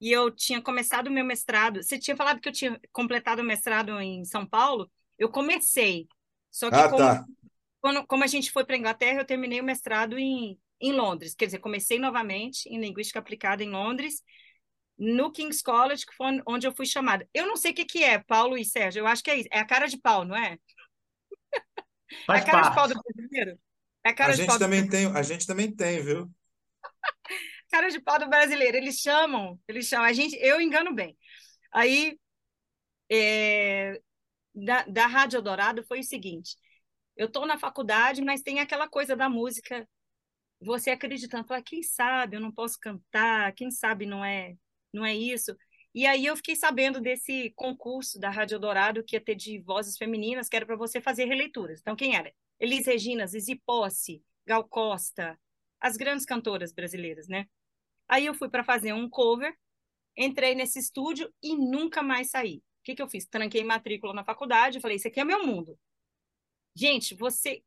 E 0.00 0.10
eu 0.10 0.30
tinha 0.30 0.60
começado 0.60 1.06
o 1.06 1.10
meu 1.10 1.24
mestrado. 1.24 1.82
Você 1.82 1.98
tinha 1.98 2.16
falado 2.16 2.40
que 2.40 2.48
eu 2.48 2.52
tinha 2.52 2.80
completado 2.92 3.40
o 3.40 3.44
mestrado 3.44 3.98
em 4.00 4.24
São 4.24 4.44
Paulo? 4.44 4.90
Eu 5.16 5.28
comecei. 5.28 6.08
Só 6.50 6.68
que 6.68 6.76
ah, 6.76 6.88
como, 6.88 6.98
tá. 6.98 7.24
quando, 7.80 8.06
como 8.06 8.24
a 8.24 8.26
gente 8.26 8.50
foi 8.50 8.64
para 8.64 8.76
Inglaterra, 8.76 9.20
eu 9.20 9.24
terminei 9.24 9.60
o 9.60 9.64
mestrado 9.64 10.18
em, 10.18 10.58
em 10.80 10.92
Londres. 10.92 11.34
Quer 11.34 11.46
dizer, 11.46 11.60
comecei 11.60 11.98
novamente 11.98 12.68
em 12.68 12.80
Linguística 12.80 13.20
Aplicada 13.20 13.62
em 13.62 13.70
Londres, 13.70 14.20
no 14.98 15.32
King's 15.32 15.62
College, 15.62 16.06
que 16.06 16.14
foi 16.14 16.40
onde 16.46 16.66
eu 16.66 16.74
fui 16.74 16.86
chamada. 16.86 17.28
Eu 17.34 17.46
não 17.46 17.56
sei 17.56 17.72
o 17.72 17.74
que, 17.74 17.84
que 17.84 18.02
é, 18.02 18.18
Paulo 18.18 18.56
e 18.56 18.64
Sérgio. 18.64 19.00
Eu 19.00 19.06
acho 19.06 19.22
que 19.22 19.30
é 19.30 19.36
isso. 19.36 19.48
É 19.52 19.58
a 19.58 19.66
cara 19.66 19.86
de 19.86 19.98
pau, 19.98 20.24
não 20.24 20.36
é? 20.36 20.58
Faz 22.26 22.40
é 22.40 22.42
a 22.42 22.46
cara 22.46 22.62
parte. 22.62 22.68
de 22.68 22.74
pau 22.74 22.88
do 22.88 22.94
brasileiro? 22.94 23.58
É 24.04 24.12
cara 24.12 24.32
a, 24.32 24.36
gente 24.36 24.58
também 24.58 24.88
tem, 24.88 25.06
a 25.06 25.22
gente 25.22 25.46
também 25.46 25.74
tem, 25.74 26.00
viu? 26.00 26.30
cara 27.70 27.88
de 27.88 28.00
pau 28.00 28.18
do 28.18 28.28
brasileiro. 28.28 28.76
Eles 28.76 28.98
chamam, 28.98 29.58
eles 29.66 29.86
chamam. 29.86 30.06
A 30.06 30.12
gente, 30.12 30.36
eu 30.36 30.60
engano 30.60 30.94
bem. 30.94 31.16
Aí, 31.72 32.18
é, 33.10 34.00
da, 34.54 34.84
da 34.84 35.06
Rádio 35.06 35.42
Dourado 35.42 35.82
foi 35.84 36.00
o 36.00 36.04
seguinte: 36.04 36.56
eu 37.16 37.26
estou 37.26 37.46
na 37.46 37.58
faculdade, 37.58 38.22
mas 38.22 38.42
tem 38.42 38.60
aquela 38.60 38.88
coisa 38.88 39.16
da 39.16 39.28
música. 39.28 39.88
Você 40.60 40.90
acreditando, 40.90 41.46
fala, 41.46 41.62
quem 41.62 41.82
sabe 41.82 42.36
eu 42.36 42.40
não 42.40 42.52
posso 42.52 42.78
cantar, 42.78 43.52
quem 43.52 43.70
sabe 43.70 44.06
não 44.06 44.24
é, 44.24 44.54
não 44.94 45.04
é 45.04 45.14
isso. 45.14 45.54
E 45.94 46.06
aí 46.06 46.26
eu 46.26 46.36
fiquei 46.36 46.56
sabendo 46.56 47.00
desse 47.00 47.50
concurso 47.54 48.18
da 48.18 48.30
Rádio 48.30 48.58
Dourado 48.58 49.04
que 49.04 49.16
ia 49.16 49.20
ter 49.20 49.34
de 49.34 49.60
vozes 49.60 49.96
femininas, 49.96 50.48
que 50.48 50.56
era 50.56 50.66
para 50.66 50.76
você 50.76 51.00
fazer 51.00 51.26
releituras. 51.26 51.80
Então, 51.80 51.94
quem 51.94 52.16
era? 52.16 52.32
Elis 52.58 52.86
Regina, 52.86 53.26
Zizi 53.26 53.56
Posse, 53.64 54.22
Gal 54.46 54.66
Costa, 54.68 55.38
as 55.80 55.96
grandes 55.96 56.24
cantoras 56.24 56.72
brasileiras, 56.72 57.28
né? 57.28 57.46
Aí 58.08 58.26
eu 58.26 58.34
fui 58.34 58.48
para 58.48 58.64
fazer 58.64 58.92
um 58.92 59.08
cover, 59.08 59.54
entrei 60.16 60.54
nesse 60.54 60.78
estúdio 60.78 61.32
e 61.42 61.56
nunca 61.56 62.02
mais 62.02 62.30
saí. 62.30 62.56
O 62.56 62.62
que, 62.84 62.94
que 62.94 63.02
eu 63.02 63.08
fiz? 63.08 63.26
Tranquei 63.26 63.64
matrícula 63.64 64.12
na 64.12 64.24
faculdade, 64.24 64.80
falei, 64.80 64.96
isso 64.96 65.08
aqui 65.08 65.20
é 65.20 65.24
meu 65.24 65.46
mundo. 65.46 65.78
Gente, 66.74 67.14
você... 67.14 67.62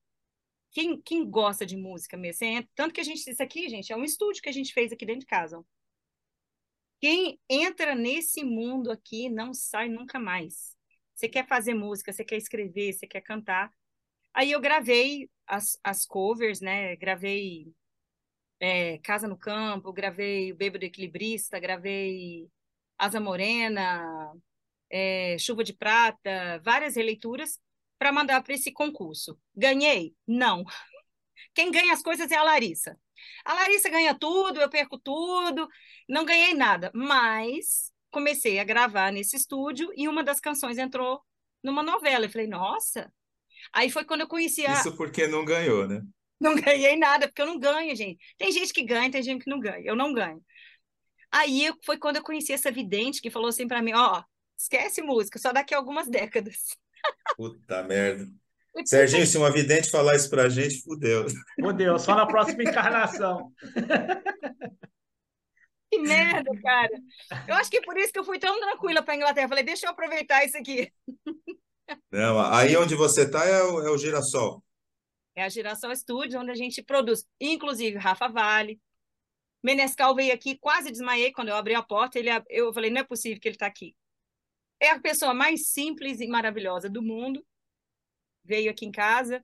Quem, 0.72 1.02
quem 1.02 1.30
gosta 1.30 1.66
de 1.66 1.78
música 1.78 2.18
mesmo, 2.18 2.46
entra... 2.46 2.70
tanto 2.76 2.94
que 2.94 3.02
a 3.02 3.04
gente... 3.04 3.28
Isso 3.30 3.42
aqui, 3.42 3.70
gente, 3.70 3.92
é 3.92 3.96
um 3.96 4.04
estúdio 4.04 4.42
que 4.42 4.50
a 4.50 4.54
gente 4.54 4.74
fez 4.74 4.92
aqui 4.92 5.06
dentro 5.06 5.22
de 5.22 5.26
casa. 5.26 5.64
Quem 7.00 7.40
entra 7.50 7.96
nesse 7.96 8.44
mundo 8.44 8.92
aqui 8.92 9.30
não 9.30 9.54
sai 9.54 9.90
nunca 9.90 10.20
mais. 10.20 10.76
Você 11.16 11.30
quer 11.30 11.48
fazer 11.48 11.74
música, 11.74 12.12
você 12.14 12.24
quer 12.24 12.38
escrever, 12.38 12.94
você 12.94 13.08
quer 13.08 13.22
cantar, 13.22 13.72
Aí 14.38 14.52
eu 14.52 14.62
gravei 14.62 15.32
as, 15.48 15.80
as 15.84 16.06
covers, 16.06 16.62
né? 16.62 16.96
Gravei 16.96 17.74
é, 18.60 19.00
Casa 19.00 19.28
no 19.28 19.36
Campo, 19.36 19.92
gravei 19.92 20.52
O 20.52 20.56
Bêbado 20.56 20.86
Equilibrista, 20.86 21.60
gravei 21.60 22.48
Asa 23.00 23.20
Morena, 23.20 24.32
é, 24.92 25.38
Chuva 25.40 25.64
de 25.64 25.74
Prata, 25.74 26.62
várias 26.64 26.96
releituras 26.96 27.60
para 27.98 28.12
mandar 28.12 28.44
para 28.44 28.54
esse 28.54 28.72
concurso. 28.72 29.40
Ganhei? 29.56 30.16
Não. 30.28 30.64
Quem 31.56 31.72
ganha 31.72 31.94
as 31.94 32.04
coisas 32.04 32.30
é 32.30 32.36
a 32.36 32.44
Larissa. 32.44 32.96
A 33.46 33.54
Larissa 33.54 33.90
ganha 33.90 34.18
tudo, 34.18 34.60
eu 34.60 34.70
perco 34.70 35.00
tudo, 35.00 35.68
não 36.08 36.26
ganhei 36.26 36.54
nada, 36.54 36.92
mas 36.94 37.92
comecei 38.10 38.60
a 38.60 38.64
gravar 38.64 39.12
nesse 39.12 39.36
estúdio 39.36 39.92
e 39.96 40.08
uma 40.08 40.24
das 40.24 40.40
canções 40.40 40.78
entrou 40.78 41.22
numa 41.64 41.84
novela. 41.84 42.26
Eu 42.26 42.30
falei, 42.30 42.48
nossa. 42.48 43.12
Aí 43.74 43.90
foi 43.90 44.06
quando 44.06 44.22
eu 44.22 44.28
conheci 44.28 44.66
a. 44.66 44.74
Isso 44.74 44.96
porque 44.96 45.28
não 45.28 45.44
ganhou, 45.44 45.88
né? 45.88 46.02
Não 46.40 46.56
ganhei 46.56 46.96
nada, 46.96 47.28
porque 47.28 47.42
eu 47.42 47.48
não 47.48 47.60
ganho, 47.60 47.96
gente. 47.96 48.20
Tem 48.38 48.52
gente 48.52 48.72
que 48.72 48.84
ganha, 48.84 49.12
tem 49.12 49.24
gente 49.24 49.44
que 49.44 49.50
não 49.50 49.60
ganha. 49.60 49.82
Eu 49.84 49.96
não 49.96 50.14
ganho. 50.14 50.44
Aí 51.32 51.72
foi 51.84 51.98
quando 51.98 52.18
eu 52.18 52.24
conheci 52.24 52.54
essa 52.54 52.72
vidente 52.72 53.22
que 53.22 53.32
falou 53.32 53.50
assim 53.50 53.68
para 53.68 53.82
mim: 53.82 53.94
ó, 53.94 54.20
oh, 54.20 54.24
esquece 54.58 55.02
música, 55.02 55.40
só 55.40 55.52
daqui 55.52 55.74
a 55.74 55.78
algumas 55.78 56.08
décadas. 56.08 56.78
Puta 57.36 57.84
merda. 57.84 58.28
Serginho, 58.86 59.26
se 59.26 59.38
uma 59.38 59.52
vidente 59.52 59.90
falar 59.90 60.16
isso 60.16 60.30
pra 60.30 60.50
gente, 60.50 60.82
fudeu. 60.82 61.26
Fudeu, 61.60 61.98
só 61.98 62.16
na 62.16 62.26
próxima 62.26 62.64
encarnação. 62.64 63.52
Que 65.90 66.00
merda, 66.00 66.52
cara. 66.62 67.02
Eu 67.48 67.56
acho 67.56 67.72
que 67.72 67.82
por 67.82 67.98
isso 67.98 68.12
que 68.12 68.20
eu 68.20 68.24
fui 68.24 68.38
tão 68.38 68.60
tranquila 68.60 69.02
para 69.02 69.16
Inglaterra. 69.16 69.48
Falei, 69.48 69.64
deixa 69.64 69.86
eu 69.86 69.92
aproveitar 69.92 70.44
isso 70.44 70.58
aqui. 70.58 70.92
Não, 72.12 72.40
aí 72.54 72.76
onde 72.76 72.94
você 72.96 73.22
está 73.24 73.46
é 73.46 73.64
o, 73.64 73.88
é 73.88 73.90
o 73.90 73.98
Girassol. 73.98 74.62
É 75.34 75.44
a 75.44 75.50
Girassol 75.50 75.96
Studios, 75.96 76.36
onde 76.36 76.52
a 76.52 76.56
gente 76.56 76.84
produz, 76.84 77.26
inclusive 77.40 77.98
Rafa 77.98 78.28
Vale. 78.28 78.82
Menescal 79.64 80.14
veio 80.14 80.34
aqui, 80.34 80.58
quase 80.58 80.92
desmaiei 80.92 81.32
quando 81.32 81.50
eu 81.50 81.56
abri 81.56 81.74
a 81.74 81.82
porta. 81.82 82.20
Ele, 82.20 82.30
eu 82.50 82.74
falei, 82.74 82.90
não 82.90 83.02
é 83.02 83.04
possível 83.04 83.40
que 83.40 83.48
ele 83.48 83.56
está 83.56 83.68
aqui. 83.68 83.96
É 84.80 84.92
a 84.92 85.00
pessoa 85.00 85.34
mais 85.34 85.70
simples 85.70 86.20
e 86.20 86.28
maravilhosa 86.28 86.90
do 86.90 87.02
mundo. 87.02 87.46
Veio 88.48 88.72
aqui 88.72 88.86
em 88.86 88.92
casa. 88.92 89.44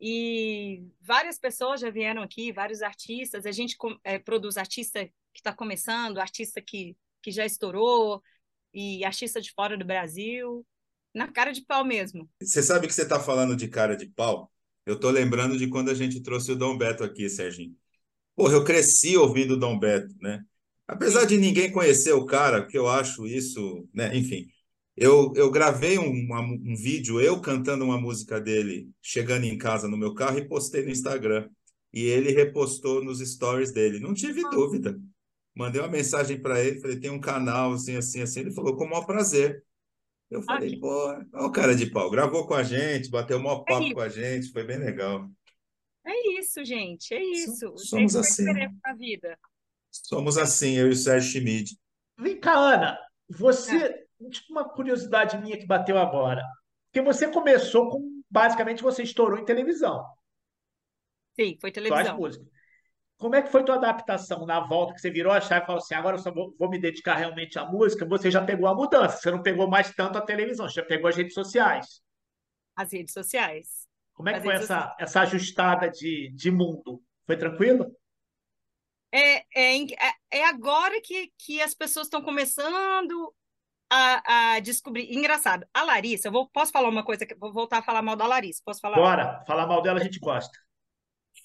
E 0.00 0.84
várias 1.00 1.38
pessoas 1.38 1.80
já 1.80 1.88
vieram 1.88 2.22
aqui, 2.22 2.52
vários 2.52 2.82
artistas. 2.82 3.46
A 3.46 3.52
gente 3.52 3.76
é, 4.02 4.18
produz 4.18 4.56
artista 4.56 5.06
que 5.06 5.38
está 5.38 5.52
começando, 5.52 6.18
artista 6.18 6.60
que, 6.60 6.96
que 7.22 7.30
já 7.30 7.46
estourou, 7.46 8.22
e 8.74 9.04
artista 9.04 9.40
de 9.40 9.52
fora 9.52 9.76
do 9.76 9.84
Brasil. 9.84 10.66
Na 11.14 11.30
cara 11.30 11.52
de 11.52 11.62
pau 11.62 11.84
mesmo. 11.84 12.28
Você 12.40 12.62
sabe 12.62 12.86
que 12.86 12.94
você 12.94 13.02
está 13.02 13.20
falando 13.20 13.54
de 13.54 13.68
cara 13.68 13.96
de 13.96 14.06
pau? 14.06 14.50
Eu 14.84 14.94
estou 14.94 15.10
lembrando 15.10 15.56
de 15.56 15.68
quando 15.68 15.90
a 15.90 15.94
gente 15.94 16.20
trouxe 16.22 16.52
o 16.52 16.56
Dom 16.56 16.76
Beto 16.76 17.04
aqui, 17.04 17.28
Serginho. 17.28 17.76
Porra, 18.34 18.54
eu 18.54 18.64
cresci 18.64 19.16
ouvindo 19.16 19.54
o 19.54 19.58
Dom 19.58 19.78
Beto, 19.78 20.14
né? 20.20 20.42
Apesar 20.88 21.26
de 21.26 21.36
ninguém 21.36 21.70
conhecer 21.70 22.12
o 22.12 22.26
cara, 22.26 22.66
que 22.66 22.76
eu 22.76 22.88
acho 22.88 23.26
isso, 23.26 23.88
né? 23.94 24.16
Enfim, 24.16 24.48
eu, 25.02 25.32
eu 25.34 25.50
gravei 25.50 25.98
um, 25.98 26.28
um 26.32 26.76
vídeo, 26.76 27.20
eu 27.20 27.40
cantando 27.40 27.84
uma 27.84 28.00
música 28.00 28.40
dele, 28.40 28.88
chegando 29.02 29.44
em 29.44 29.58
casa 29.58 29.88
no 29.88 29.96
meu 29.96 30.14
carro 30.14 30.38
e 30.38 30.46
postei 30.46 30.84
no 30.84 30.90
Instagram. 30.90 31.50
E 31.92 32.04
ele 32.04 32.30
repostou 32.30 33.02
nos 33.02 33.18
stories 33.18 33.72
dele. 33.72 33.98
Não 33.98 34.14
tive 34.14 34.42
dúvida. 34.48 34.96
Mandei 35.54 35.82
uma 35.82 35.88
mensagem 35.88 36.40
para 36.40 36.62
ele, 36.62 36.80
falei, 36.80 37.00
tem 37.00 37.10
um 37.10 37.20
canal 37.20 37.72
assim, 37.72 37.96
assim, 37.96 38.22
assim. 38.22 38.40
Ele 38.40 38.52
falou, 38.52 38.76
com 38.76 38.84
o 38.84 38.90
maior 38.90 39.04
prazer. 39.04 39.64
Eu 40.30 40.40
falei, 40.42 40.78
pô, 40.78 41.08
olha 41.08 41.46
o 41.46 41.50
cara 41.50 41.74
de 41.74 41.90
pau. 41.90 42.08
Gravou 42.08 42.46
com 42.46 42.54
a 42.54 42.62
gente, 42.62 43.10
bateu 43.10 43.38
o 43.38 43.42
maior 43.42 43.64
é 43.66 43.72
papo 43.72 43.86
é 43.86 43.92
com 43.94 44.00
a 44.00 44.08
gente, 44.08 44.52
foi 44.52 44.64
bem 44.64 44.78
legal. 44.78 45.28
É 46.06 46.38
isso, 46.38 46.64
gente, 46.64 47.12
é 47.12 47.22
isso. 47.22 47.76
Somos 47.76 48.14
assim. 48.14 48.46
A 48.84 48.94
vida. 48.94 49.36
Somos 49.90 50.38
assim, 50.38 50.78
eu 50.78 50.86
e 50.86 50.92
o 50.92 50.96
Sérgio 50.96 51.28
Schmid. 51.28 51.76
Vem 52.18 52.38
cá, 52.38 52.56
Ana, 52.56 52.98
você 53.28 53.76
é 53.76 54.01
tipo 54.30 54.52
uma 54.52 54.68
curiosidade 54.68 55.38
minha 55.38 55.58
que 55.58 55.66
bateu 55.66 55.98
agora. 55.98 56.42
Porque 56.90 57.02
você 57.02 57.28
começou 57.28 57.88
com, 57.90 58.22
basicamente, 58.30 58.82
você 58.82 59.02
estourou 59.02 59.38
em 59.38 59.44
televisão. 59.44 60.04
Sim, 61.38 61.56
foi 61.60 61.72
televisão. 61.72 62.18
Como 63.16 63.36
é 63.36 63.42
que 63.42 63.50
foi 63.50 63.64
tua 63.64 63.76
adaptação 63.76 64.44
na 64.44 64.58
volta 64.60 64.94
que 64.94 65.00
você 65.00 65.08
virou 65.08 65.32
a 65.32 65.40
chave 65.40 65.62
e 65.62 65.66
falou 65.66 65.80
assim, 65.80 65.94
agora 65.94 66.16
eu 66.16 66.20
só 66.20 66.32
vou, 66.32 66.54
vou, 66.58 66.68
me 66.68 66.78
dedicar 66.78 67.14
realmente 67.14 67.56
à 67.56 67.64
música? 67.64 68.04
Você 68.04 68.30
já 68.30 68.44
pegou 68.44 68.66
a 68.66 68.74
mudança, 68.74 69.18
você 69.18 69.30
não 69.30 69.40
pegou 69.40 69.68
mais 69.68 69.94
tanto 69.94 70.18
a 70.18 70.20
televisão, 70.20 70.68
você 70.68 70.80
já 70.80 70.84
pegou 70.84 71.08
as 71.08 71.16
redes 71.16 71.32
sociais. 71.32 72.02
As 72.74 72.92
redes 72.92 73.14
sociais. 73.14 73.86
Como 74.12 74.28
é 74.28 74.32
que 74.32 74.38
as 74.38 74.44
foi 74.44 74.54
essa, 74.54 74.96
essa 74.98 75.20
ajustada 75.20 75.88
de, 75.88 76.32
de 76.34 76.50
mundo? 76.50 77.00
Foi 77.24 77.36
tranquilo? 77.36 77.96
É, 79.12 79.44
é, 79.54 79.82
é, 79.82 80.12
é 80.32 80.44
agora 80.46 81.00
que, 81.00 81.30
que 81.38 81.62
as 81.62 81.74
pessoas 81.74 82.06
estão 82.06 82.22
começando 82.22 83.32
a, 83.92 84.54
a, 84.54 84.60
descobrir. 84.60 85.12
Engraçado, 85.12 85.66
a 85.74 85.82
Larissa, 85.82 86.28
eu 86.28 86.32
vou, 86.32 86.48
posso 86.48 86.72
falar 86.72 86.88
uma 86.88 87.04
coisa, 87.04 87.26
vou 87.38 87.52
voltar 87.52 87.78
a 87.78 87.82
falar 87.82 88.00
mal 88.00 88.16
da 88.16 88.26
Larissa, 88.26 88.62
posso 88.64 88.80
falar? 88.80 88.96
Bora, 88.96 89.44
falar 89.46 89.66
mal 89.66 89.82
dela 89.82 90.00
a 90.00 90.02
gente 90.02 90.18
gosta. 90.18 90.58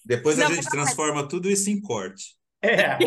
Depois 0.05 0.37
Não, 0.37 0.47
a 0.47 0.53
gente 0.53 0.69
transforma 0.69 1.27
tudo 1.27 1.49
isso 1.49 1.69
em 1.69 1.81
corte. 1.81 2.37
É. 2.61 2.97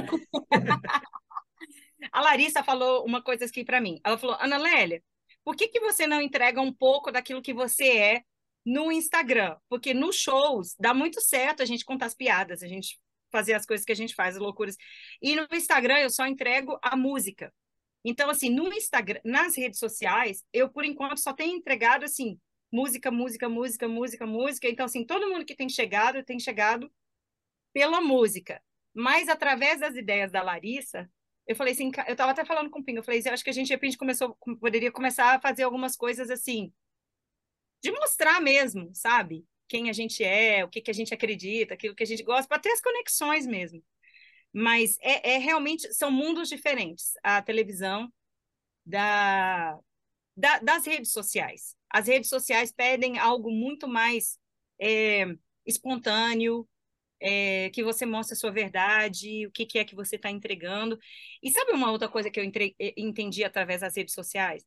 a 2.13 2.21
Larissa 2.21 2.63
falou 2.63 3.07
uma 3.07 3.23
coisa 3.23 3.47
aqui 3.47 3.65
para 3.65 3.81
mim. 3.81 3.99
Ela 4.05 4.19
falou, 4.19 4.37
Ana 4.39 4.59
Lélia, 4.59 5.03
por 5.43 5.57
que, 5.57 5.69
que 5.69 5.81
você 5.81 6.07
não 6.07 6.21
entrega 6.21 6.61
um 6.61 6.73
pouco 6.73 7.11
daquilo 7.11 7.41
que 7.41 7.55
você 7.55 7.97
é 7.97 8.23
no 8.67 8.93
Instagram? 8.93 9.57
Porque 9.71 9.95
nos 9.95 10.17
shows 10.17 10.77
dá 10.79 10.93
muito 10.93 11.19
certo 11.23 11.63
a 11.63 11.67
gente 11.67 11.85
contar 11.85 12.07
as 12.07 12.15
piadas, 12.15 12.63
a 12.63 12.69
gente 12.69 13.01
fazer 13.33 13.55
as 13.55 13.65
coisas 13.65 13.87
que 13.87 13.93
a 13.93 13.97
gente 13.97 14.15
faz, 14.15 14.37
as 14.37 14.43
loucuras. 14.43 14.77
E 15.23 15.35
no 15.35 15.47
Instagram 15.51 15.99
eu 16.01 16.11
só 16.11 16.27
entrego 16.27 16.79
a 16.83 16.95
música. 16.95 17.51
Então, 18.05 18.31
assim, 18.31 18.49
no 18.49 18.73
Instagram, 18.73 19.21
nas 19.25 19.57
redes 19.57 19.79
sociais, 19.79 20.45
eu, 20.53 20.69
por 20.69 20.85
enquanto, 20.85 21.19
só 21.19 21.33
tenho 21.33 21.57
entregado, 21.57 22.05
assim, 22.05 22.39
música, 22.73 23.11
música, 23.11 23.49
música, 23.49 23.89
música, 23.89 24.27
música. 24.27 24.69
Então, 24.69 24.87
assim, 24.87 25.05
todo 25.05 25.29
mundo 25.29 25.45
que 25.45 25.55
tem 25.55 25.69
chegado, 25.69 26.25
tem 26.25 26.39
chegado 26.39 26.91
pela 27.73 28.01
música. 28.01 28.63
Mas, 28.95 29.29
através 29.29 29.81
das 29.81 29.97
ideias 29.97 30.33
da 30.33 30.43
Larissa, 30.43 31.11
eu 31.47 31.57
falei 31.57 31.73
assim, 31.73 31.91
eu 32.07 32.13
estava 32.13 32.33
até 32.33 32.45
falando 32.45 32.71
com 32.71 32.81
o 32.81 32.85
Pingo, 32.85 33.01
eu 33.01 33.03
falei 33.03 33.21
assim, 33.21 33.29
eu 33.29 33.35
acho 33.35 33.45
que 33.45 33.51
a 33.51 33.53
gente, 33.53 33.67
de 33.67 33.75
repente, 33.75 33.99
começou, 33.99 34.37
poderia 34.61 34.91
começar 34.93 35.35
a 35.35 35.41
fazer 35.41 35.65
algumas 35.65 35.97
coisas, 35.97 36.31
assim, 36.31 36.73
de 37.83 37.91
mostrar 37.93 38.41
mesmo, 38.41 38.91
sabe? 38.95 39.45
Quem 39.69 39.89
a 39.89 39.93
gente 39.93 40.23
é, 40.25 40.65
o 40.65 40.69
que, 40.69 40.81
que 40.81 40.91
a 40.91 40.95
gente 40.95 41.15
acredita, 41.15 41.75
aquilo 41.75 41.95
que 41.95 42.03
a 42.03 42.07
gente 42.07 42.23
gosta, 42.23 42.49
para 42.49 42.61
ter 42.61 42.71
as 42.71 42.81
conexões 42.81 43.47
mesmo. 43.47 43.83
Mas 44.53 44.97
é, 45.01 45.35
é 45.35 45.39
realmente, 45.39 45.93
são 45.95 46.11
mundos 46.11 46.49
diferentes. 46.49 47.13
A 47.23 47.41
televisão 47.41 48.13
da, 48.85 49.79
da, 50.37 50.59
das 50.59 50.87
redes 50.87 51.13
sociais. 51.13 51.77
As 51.89 52.07
redes 52.07 52.29
sociais 52.29 52.73
pedem 52.73 53.19
algo 53.19 53.51
muito 53.51 53.87
mais 53.89 54.39
é, 54.81 55.27
espontâneo, 55.67 56.69
é, 57.21 57.69
que 57.71 57.85
você 57.85 58.07
mostre 58.07 58.35
a 58.35 58.37
sua 58.37 58.51
verdade, 58.51 59.47
o 59.47 59.51
que, 59.51 59.67
que 59.67 59.79
é 59.79 59.85
que 59.85 59.95
você 59.95 60.17
está 60.17 60.31
entregando. 60.31 60.99
E 61.43 61.51
sabe 61.51 61.73
uma 61.73 61.91
outra 61.91 62.09
coisa 62.09 62.31
que 62.31 62.41
eu 62.41 62.45
entre, 62.45 62.75
entendi 62.97 63.45
através 63.45 63.83
das 63.83 63.97
redes 63.97 64.15
sociais? 64.15 64.65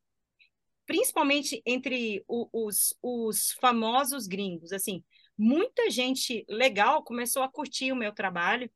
Principalmente 0.86 1.62
entre 1.66 2.24
o, 2.28 2.48
os, 2.68 2.94
os 3.02 3.54
famosos 3.54 4.28
gringos, 4.28 4.72
assim, 4.72 5.04
muita 5.38 5.90
gente 5.90 6.46
legal 6.48 7.04
começou 7.04 7.42
a 7.42 7.50
curtir 7.50 7.92
o 7.92 7.96
meu 7.96 8.14
trabalho, 8.14 8.70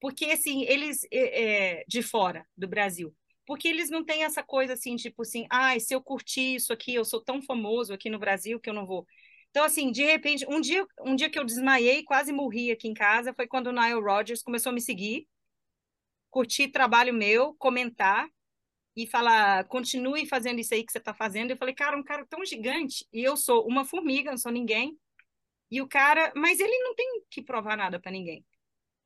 porque 0.00 0.26
assim 0.26 0.64
eles 0.64 1.06
é, 1.12 1.84
de 1.86 2.02
fora 2.02 2.46
do 2.56 2.66
Brasil, 2.68 3.14
porque 3.46 3.68
eles 3.68 3.90
não 3.90 4.04
têm 4.04 4.24
essa 4.24 4.42
coisa 4.42 4.72
assim 4.74 4.96
tipo 4.96 5.22
assim, 5.22 5.46
ah, 5.50 5.78
se 5.78 5.94
eu 5.94 6.02
curtir 6.02 6.56
isso 6.56 6.72
aqui, 6.72 6.94
eu 6.94 7.04
sou 7.04 7.22
tão 7.22 7.42
famoso 7.42 7.92
aqui 7.92 8.08
no 8.10 8.18
Brasil 8.18 8.60
que 8.60 8.70
eu 8.70 8.74
não 8.74 8.86
vou. 8.86 9.06
Então 9.50 9.64
assim, 9.64 9.92
de 9.92 10.04
repente, 10.04 10.46
um 10.48 10.60
dia 10.60 10.86
um 11.02 11.14
dia 11.16 11.30
que 11.30 11.38
eu 11.38 11.44
desmaiei, 11.44 12.02
quase 12.04 12.32
morri 12.32 12.70
aqui 12.70 12.88
em 12.88 12.94
casa, 12.94 13.34
foi 13.34 13.46
quando 13.46 13.68
o 13.68 13.72
Nile 13.72 14.00
Rodgers 14.00 14.42
começou 14.42 14.70
a 14.70 14.72
me 14.72 14.80
seguir, 14.80 15.28
curtir 16.30 16.68
trabalho 16.68 17.12
meu, 17.14 17.54
comentar 17.58 18.28
e 18.96 19.06
falar, 19.06 19.64
continue 19.64 20.26
fazendo 20.26 20.60
isso 20.60 20.74
aí 20.74 20.84
que 20.84 20.92
você 20.92 20.98
está 20.98 21.14
fazendo. 21.14 21.50
Eu 21.52 21.56
falei, 21.56 21.74
cara, 21.74 21.96
um 21.96 22.02
cara 22.02 22.26
tão 22.26 22.44
gigante 22.44 23.06
e 23.12 23.22
eu 23.22 23.36
sou 23.36 23.66
uma 23.66 23.84
formiga, 23.84 24.30
não 24.30 24.38
sou 24.38 24.52
ninguém. 24.52 24.98
E 25.70 25.80
o 25.80 25.88
cara, 25.88 26.32
mas 26.36 26.60
ele 26.60 26.76
não 26.80 26.94
tem 26.94 27.22
que 27.30 27.42
provar 27.42 27.76
nada 27.76 28.00
para 28.00 28.10
ninguém 28.12 28.44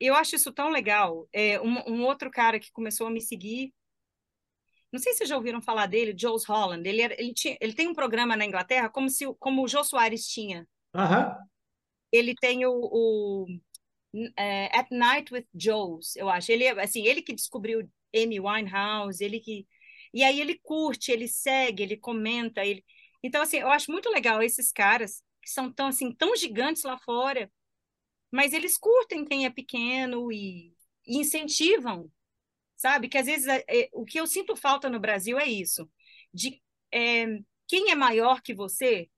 eu 0.06 0.14
acho 0.14 0.36
isso 0.36 0.52
tão 0.52 0.70
legal. 0.70 1.28
É, 1.32 1.60
um, 1.60 1.94
um, 1.94 2.04
outro 2.04 2.30
cara 2.30 2.58
que 2.58 2.72
começou 2.72 3.06
a 3.06 3.10
me 3.10 3.20
seguir, 3.20 3.72
não 4.92 5.00
sei 5.00 5.12
se 5.12 5.18
vocês 5.18 5.30
já 5.30 5.36
ouviram 5.36 5.60
falar 5.60 5.86
dele, 5.86 6.14
Joe 6.16 6.38
Holland. 6.46 6.88
Ele, 6.88 7.02
era, 7.02 7.14
ele, 7.20 7.34
tinha, 7.34 7.56
ele 7.60 7.72
tem 7.72 7.88
um 7.88 7.94
programa 7.94 8.36
na 8.36 8.44
Inglaterra 8.44 8.88
como, 8.88 9.10
se, 9.10 9.24
como 9.40 9.64
o 9.64 9.68
Jô 9.68 9.82
Soares 9.82 10.26
tinha. 10.26 10.68
Uhum. 10.94 11.34
Ele 12.12 12.34
tem 12.34 12.64
o, 12.64 12.72
o 12.72 13.46
é, 14.38 14.66
At 14.78 14.88
Night 14.90 15.34
with 15.34 15.46
Joes, 15.54 16.14
eu 16.16 16.28
acho. 16.28 16.52
Ele, 16.52 16.68
assim, 16.68 17.06
ele 17.06 17.22
que 17.22 17.34
descobriu 17.34 17.88
Amy 18.14 18.38
Winehouse, 18.38 19.22
ele 19.22 19.40
que... 19.40 19.66
E 20.12 20.22
aí 20.22 20.40
ele 20.40 20.60
curte, 20.62 21.10
ele 21.10 21.26
segue, 21.26 21.82
ele 21.82 21.96
comenta, 21.96 22.64
ele... 22.64 22.84
Então, 23.20 23.42
assim, 23.42 23.56
eu 23.56 23.70
acho 23.70 23.90
muito 23.90 24.08
legal 24.10 24.42
esses 24.42 24.70
caras 24.70 25.22
que 25.42 25.50
são 25.50 25.72
tão, 25.72 25.88
assim, 25.88 26.12
tão 26.12 26.36
gigantes 26.36 26.84
lá 26.84 26.96
fora, 26.98 27.50
mas 28.34 28.52
eles 28.52 28.76
curtem 28.76 29.24
quem 29.24 29.46
é 29.46 29.50
pequeno 29.50 30.32
e, 30.32 30.74
e 31.06 31.18
incentivam, 31.18 32.10
sabe? 32.74 33.08
Que 33.08 33.16
às 33.16 33.26
vezes 33.26 33.46
é, 33.46 33.64
é, 33.68 33.88
o 33.92 34.04
que 34.04 34.18
eu 34.18 34.26
sinto 34.26 34.56
falta 34.56 34.90
no 34.90 34.98
Brasil 34.98 35.38
é 35.38 35.46
isso, 35.46 35.88
de 36.32 36.60
é, 36.92 37.26
quem 37.68 37.92
é 37.92 37.94
maior 37.94 38.42
que 38.42 38.52
você, 38.52 39.08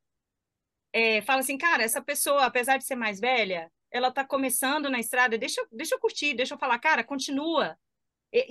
é, 0.92 1.22
fala 1.22 1.40
assim, 1.40 1.56
cara, 1.56 1.82
essa 1.82 2.02
pessoa, 2.02 2.44
apesar 2.44 2.76
de 2.76 2.84
ser 2.84 2.94
mais 2.94 3.18
velha, 3.18 3.72
ela 3.90 4.08
está 4.08 4.22
começando 4.22 4.90
na 4.90 5.00
estrada, 5.00 5.38
deixa, 5.38 5.66
deixa 5.72 5.94
eu 5.94 5.98
curtir, 5.98 6.34
deixa 6.34 6.52
eu 6.52 6.58
falar, 6.58 6.78
cara, 6.78 7.02
continua. 7.02 7.74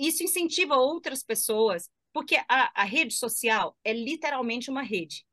Isso 0.00 0.24
incentiva 0.24 0.74
outras 0.74 1.22
pessoas, 1.22 1.88
porque 2.12 2.36
a, 2.48 2.82
a 2.82 2.84
rede 2.84 3.14
social 3.14 3.78
é 3.84 3.92
literalmente 3.92 4.68
uma 4.68 4.82
rede. 4.82 5.24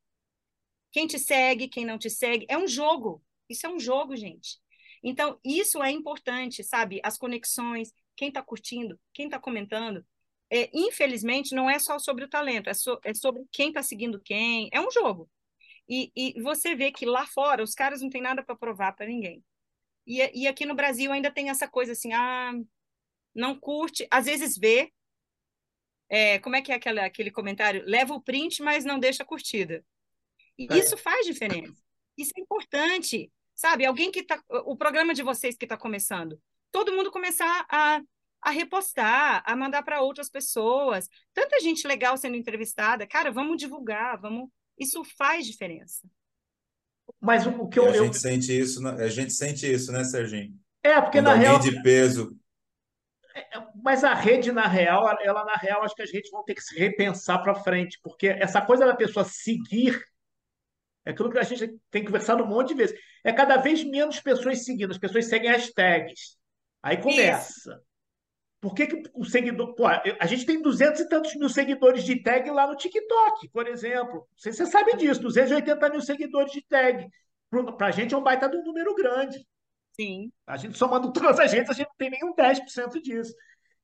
Quem 0.92 1.08
te 1.08 1.18
segue, 1.18 1.68
quem 1.68 1.86
não 1.86 1.98
te 1.98 2.10
segue, 2.10 2.46
é 2.48 2.56
um 2.56 2.68
jogo. 2.68 3.24
Isso 3.50 3.66
é 3.66 3.70
um 3.70 3.80
jogo, 3.80 4.16
gente. 4.16 4.62
Então, 5.04 5.38
isso 5.44 5.84
é 5.84 5.92
importante, 5.92 6.64
sabe? 6.64 7.02
As 7.04 7.18
conexões, 7.18 7.94
quem 8.16 8.30
está 8.30 8.42
curtindo, 8.42 8.98
quem 9.14 9.26
está 9.26 9.38
comentando. 9.38 10.06
É, 10.50 10.70
infelizmente, 10.74 11.54
não 11.54 11.70
é 11.70 11.78
só 11.78 12.00
sobre 12.00 12.24
o 12.24 12.30
talento, 12.30 12.70
é, 12.70 12.74
so, 12.74 13.00
é 13.04 13.14
sobre 13.14 13.44
quem 13.52 13.70
está 13.70 13.84
seguindo 13.84 14.22
quem. 14.22 14.70
É 14.72 14.80
um 14.80 14.90
jogo. 14.90 15.30
E, 15.90 16.12
e, 16.16 16.42
você 16.42 16.76
vê 16.76 16.92
que 16.92 17.06
lá 17.06 17.26
fora 17.26 17.62
os 17.62 17.74
caras 17.74 18.02
não 18.02 18.10
têm 18.10 18.22
nada 18.22 18.42
para 18.42 18.56
provar 18.56 18.94
para 18.94 19.06
ninguém. 19.06 19.44
E, 20.08 20.44
e 20.44 20.48
aqui 20.48 20.66
no 20.66 20.76
Brasil 20.76 21.12
ainda 21.12 21.32
tem 21.32 21.50
essa 21.50 21.68
coisa 21.68 21.92
assim, 21.92 22.14
ah, 22.14 22.54
não 23.36 23.60
curte, 23.60 24.08
às 24.10 24.26
vezes 24.26 24.58
vê. 24.58 24.92
É, 26.08 26.40
como 26.40 26.56
é 26.56 26.62
que 26.62 26.72
é 26.72 26.76
aquele, 26.76 27.00
aquele 27.00 27.32
comentário? 27.32 27.84
Leva 27.86 28.14
o 28.14 28.22
print, 28.22 28.62
mas 28.62 28.86
não 28.86 29.00
deixa 29.00 29.24
a 29.24 29.26
curtida. 29.26 29.84
E 30.58 30.68
é. 30.72 30.78
isso 30.78 30.96
faz 30.96 31.26
diferença. 31.26 31.82
Isso 32.18 32.32
é 32.38 32.42
importante, 32.42 33.32
sabe? 33.56 33.86
Alguém 33.86 34.12
que 34.12 34.24
tá. 34.24 34.42
O 34.66 34.76
programa 34.76 35.14
de 35.14 35.24
vocês 35.24 35.56
que 35.56 35.66
está 35.66 35.78
começando, 35.78 36.40
todo 36.72 36.94
mundo 36.94 37.12
começar 37.12 37.66
a, 37.70 38.02
a 38.42 38.50
repostar, 38.52 39.44
a 39.46 39.56
mandar 39.56 39.84
para 39.84 40.02
outras 40.02 40.30
pessoas. 40.30 41.08
Tanta 41.34 41.60
gente 41.60 41.88
legal 41.88 42.18
sendo 42.18 42.36
entrevistada. 42.36 43.08
Cara, 43.08 43.32
vamos 43.32 43.58
divulgar, 43.58 44.20
vamos. 44.20 44.50
Isso 44.78 45.04
faz 45.18 45.46
diferença. 45.46 46.08
Mas 47.20 47.46
o 47.46 47.68
que 47.68 47.80
eu, 47.80 47.86
a 47.86 47.94
gente 47.94 48.18
sente 48.18 48.58
isso, 48.58 48.86
a 48.88 49.08
gente 49.08 49.34
sente 49.34 49.72
isso, 49.72 49.92
né, 49.92 50.04
Serginho? 50.04 50.58
É, 50.82 51.00
porque 51.00 51.20
Quando 51.20 51.26
na 51.26 51.32
alguém 51.32 51.48
real 51.48 51.60
de 51.60 51.84
peso 51.84 52.38
é, 53.36 53.58
é, 53.58 53.68
mas 53.82 54.04
a 54.04 54.14
rede, 54.14 54.52
na 54.52 54.68
real, 54.68 55.10
ela 55.22 55.44
na 55.44 55.56
real, 55.56 55.84
acho 55.84 55.96
que 55.96 56.04
as 56.04 56.12
redes 56.12 56.30
vão 56.30 56.44
ter 56.44 56.54
que 56.54 56.62
se 56.62 56.78
repensar 56.78 57.42
para 57.42 57.56
frente, 57.56 58.00
porque 58.04 58.28
essa 58.28 58.62
coisa 58.62 58.86
da 58.86 58.96
pessoa 58.96 59.26
seguir 59.26 60.00
é 61.06 61.12
aquilo 61.12 61.30
que 61.30 61.38
a 61.38 61.44
gente 61.44 61.78
tem 61.92 62.04
conversado 62.04 62.44
um 62.44 62.48
monte 62.48 62.70
de 62.70 62.76
vezes. 62.76 63.00
É 63.24 63.32
cada 63.32 63.58
vez 63.58 63.84
menos 63.84 64.20
pessoas 64.20 64.64
seguindo, 64.64 64.92
as 64.92 64.98
pessoas 64.98 65.26
seguem 65.28 65.52
hashtags. 65.52 66.38
Aí 66.82 66.98
começa. 66.98 67.50
Isso. 67.50 67.94
Por 68.62 68.74
que, 68.74 68.88
que 68.88 69.04
o 69.14 69.26
seguidor. 69.26 69.76
Pô, 69.76 69.86
a 69.86 70.26
gente 70.26 70.46
tem 70.46 70.62
duzentos 70.62 71.02
e 71.02 71.10
tantos 71.10 71.36
mil 71.36 71.50
seguidores 71.50 72.04
de 72.06 72.24
tag 72.24 72.50
lá 72.50 72.66
no 72.66 72.78
TikTok, 72.78 73.50
por 73.50 73.68
exemplo. 73.68 74.20
Não 74.20 74.38
sei 74.38 74.54
se 74.54 74.60
você 74.60 74.72
sabe 74.72 74.96
disso, 74.96 75.22
280 75.22 75.90
mil 75.90 76.02
seguidores 76.02 76.52
de 76.52 76.66
tag. 76.66 77.06
Para 77.78 77.88
a 77.88 77.92
gente 77.92 78.14
é 78.14 78.18
um 78.18 78.24
baita 78.24 78.50
de 78.50 78.56
um 78.56 78.64
número 78.64 78.96
grande. 78.96 79.46
Sim. 80.00 80.32
A 80.48 80.56
gente 80.56 80.78
somando 80.78 81.12
todas 81.12 81.40
as 81.40 81.52
redes, 81.52 81.70
a 81.70 81.74
gente 81.74 81.88
não 81.88 81.96
tem 81.98 82.10
nenhum 82.10 82.34
10% 82.34 83.02
disso. 83.02 83.34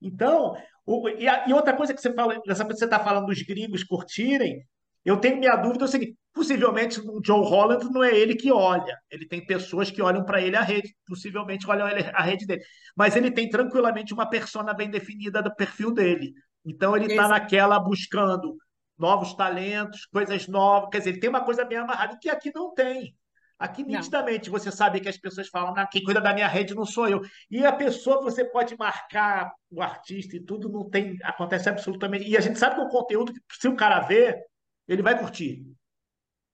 Então, 0.01 0.55
o, 0.85 1.09
e, 1.09 1.27
a, 1.27 1.47
e, 1.47 1.53
outra 1.53 1.75
coisa 1.75 1.93
que 1.93 2.01
você 2.01 2.13
fala, 2.13 2.41
você 2.45 2.85
está 2.85 2.99
falando 2.99 3.27
dos 3.27 3.41
gringos 3.41 3.83
curtirem, 3.83 4.65
eu 5.03 5.17
tenho 5.17 5.37
minha 5.37 5.55
dúvida 5.55 5.83
é 5.83 5.87
o 5.87 5.89
seguinte: 5.89 6.17
possivelmente 6.39 7.01
o 7.01 7.19
Joe 7.21 7.45
Holland 7.45 7.91
não 7.91 8.01
é 8.01 8.17
ele 8.17 8.33
que 8.33 8.49
olha, 8.49 8.97
ele 9.11 9.27
tem 9.27 9.45
pessoas 9.45 9.91
que 9.91 10.01
olham 10.01 10.23
para 10.23 10.41
ele 10.41 10.55
a 10.55 10.61
rede, 10.61 10.95
possivelmente 11.05 11.69
olham 11.69 11.85
a 11.85 12.23
rede 12.23 12.45
dele, 12.45 12.61
mas 12.95 13.17
ele 13.17 13.29
tem 13.29 13.49
tranquilamente 13.49 14.13
uma 14.13 14.25
persona 14.25 14.73
bem 14.73 14.89
definida 14.89 15.43
do 15.43 15.53
perfil 15.53 15.93
dele. 15.93 16.33
Então 16.63 16.95
ele 16.95 17.07
está 17.07 17.27
naquela 17.27 17.77
buscando 17.77 18.55
novos 18.97 19.33
talentos, 19.33 20.05
coisas 20.05 20.47
novas, 20.47 20.89
quer 20.91 20.99
dizer, 20.99 21.09
ele 21.09 21.19
tem 21.19 21.29
uma 21.29 21.43
coisa 21.43 21.65
bem 21.65 21.79
amarrada 21.79 22.17
que 22.21 22.29
aqui 22.29 22.53
não 22.55 22.73
tem. 22.73 23.13
Aqui, 23.57 23.83
nitidamente, 23.83 24.49
você 24.49 24.71
sabe 24.71 25.01
que 25.01 25.09
as 25.09 25.17
pessoas 25.17 25.49
falam, 25.49 25.73
ah, 25.75 25.85
quem 25.85 26.01
cuida 26.01 26.21
da 26.21 26.33
minha 26.33 26.47
rede 26.47 26.73
não 26.73 26.85
sou 26.85 27.09
eu. 27.09 27.19
E 27.51 27.65
a 27.65 27.73
pessoa, 27.73 28.21
você 28.21 28.45
pode 28.45 28.77
marcar 28.77 29.51
o 29.69 29.81
artista 29.81 30.37
e 30.37 30.39
tudo, 30.39 30.69
não 30.69 30.89
tem, 30.89 31.17
acontece 31.23 31.67
absolutamente. 31.67 32.25
E 32.25 32.37
a 32.37 32.39
gente 32.39 32.57
sabe 32.57 32.75
que 32.75 32.81
o 32.83 32.87
conteúdo, 32.87 33.33
se 33.51 33.67
o 33.67 33.75
cara 33.75 33.99
vê, 33.99 34.41
ele 34.87 35.01
vai 35.01 35.19
curtir. 35.19 35.65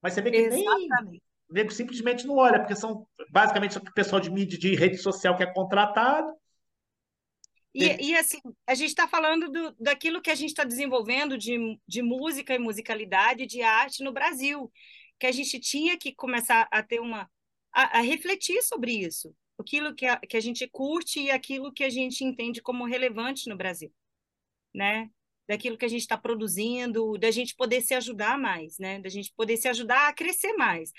Mas 0.06 0.14
você 0.14 0.22
vê 0.22 0.30
que 0.30 0.38
Exatamente. 0.38 1.22
nem. 1.50 1.66
O 1.66 1.72
simplesmente 1.72 2.28
não 2.28 2.36
olha, 2.36 2.60
porque 2.60 2.76
são 2.76 3.08
basicamente 3.32 3.76
o 3.80 3.94
pessoal 3.94 4.22
de 4.22 4.30
mídia 4.30 4.56
de 4.56 4.76
rede 4.76 4.98
social 5.00 5.36
que 5.36 5.42
é 5.42 5.52
contratado. 5.52 6.32
E, 7.74 8.10
e 8.10 8.16
assim, 8.16 8.40
a 8.68 8.76
gente 8.76 8.90
está 8.90 9.08
falando 9.08 9.52
do, 9.52 9.76
daquilo 9.80 10.22
que 10.22 10.30
a 10.30 10.36
gente 10.36 10.50
está 10.50 10.64
desenvolvendo 10.64 11.40
de, 11.40 11.58
de 11.88 12.04
música 12.04 12.54
e 12.54 12.60
musicalidade, 12.60 13.48
de 13.48 13.64
arte 13.64 14.04
no 14.04 14.14
Brasil 14.14 14.72
que 15.20 15.26
a 15.26 15.32
gente 15.32 15.60
tinha 15.60 15.98
que 15.98 16.14
começar 16.14 16.68
a 16.70 16.84
ter 16.84 17.00
uma 17.00 17.28
a, 17.74 17.98
a 17.98 18.02
refletir 18.02 18.62
sobre 18.62 18.92
isso, 18.92 19.36
aquilo 19.58 19.96
que 19.96 20.06
a, 20.06 20.18
que 20.20 20.38
a 20.38 20.40
gente 20.40 20.68
curte 20.68 21.20
e 21.20 21.32
aquilo 21.32 21.74
que 21.74 21.84
a 21.84 21.90
gente 21.90 22.24
entende 22.24 22.62
como 22.62 22.86
relevante 22.86 23.50
no 23.50 23.58
Brasil, 23.58 23.92
né? 24.72 25.10
Daquilo 25.48 25.78
que 25.78 25.86
a 25.86 25.90
gente 25.90 26.02
está 26.02 26.18
produzindo, 26.18 27.18
da 27.18 27.30
gente 27.30 27.56
poder 27.56 27.82
se 27.82 27.94
ajudar 27.94 28.38
mais, 28.38 28.80
né? 28.80 29.00
Da 29.00 29.10
gente 29.10 29.32
poder 29.36 29.58
se 29.58 29.68
ajudar 29.68 30.08
a 30.08 30.14
crescer 30.14 30.54
mais. 30.54 30.92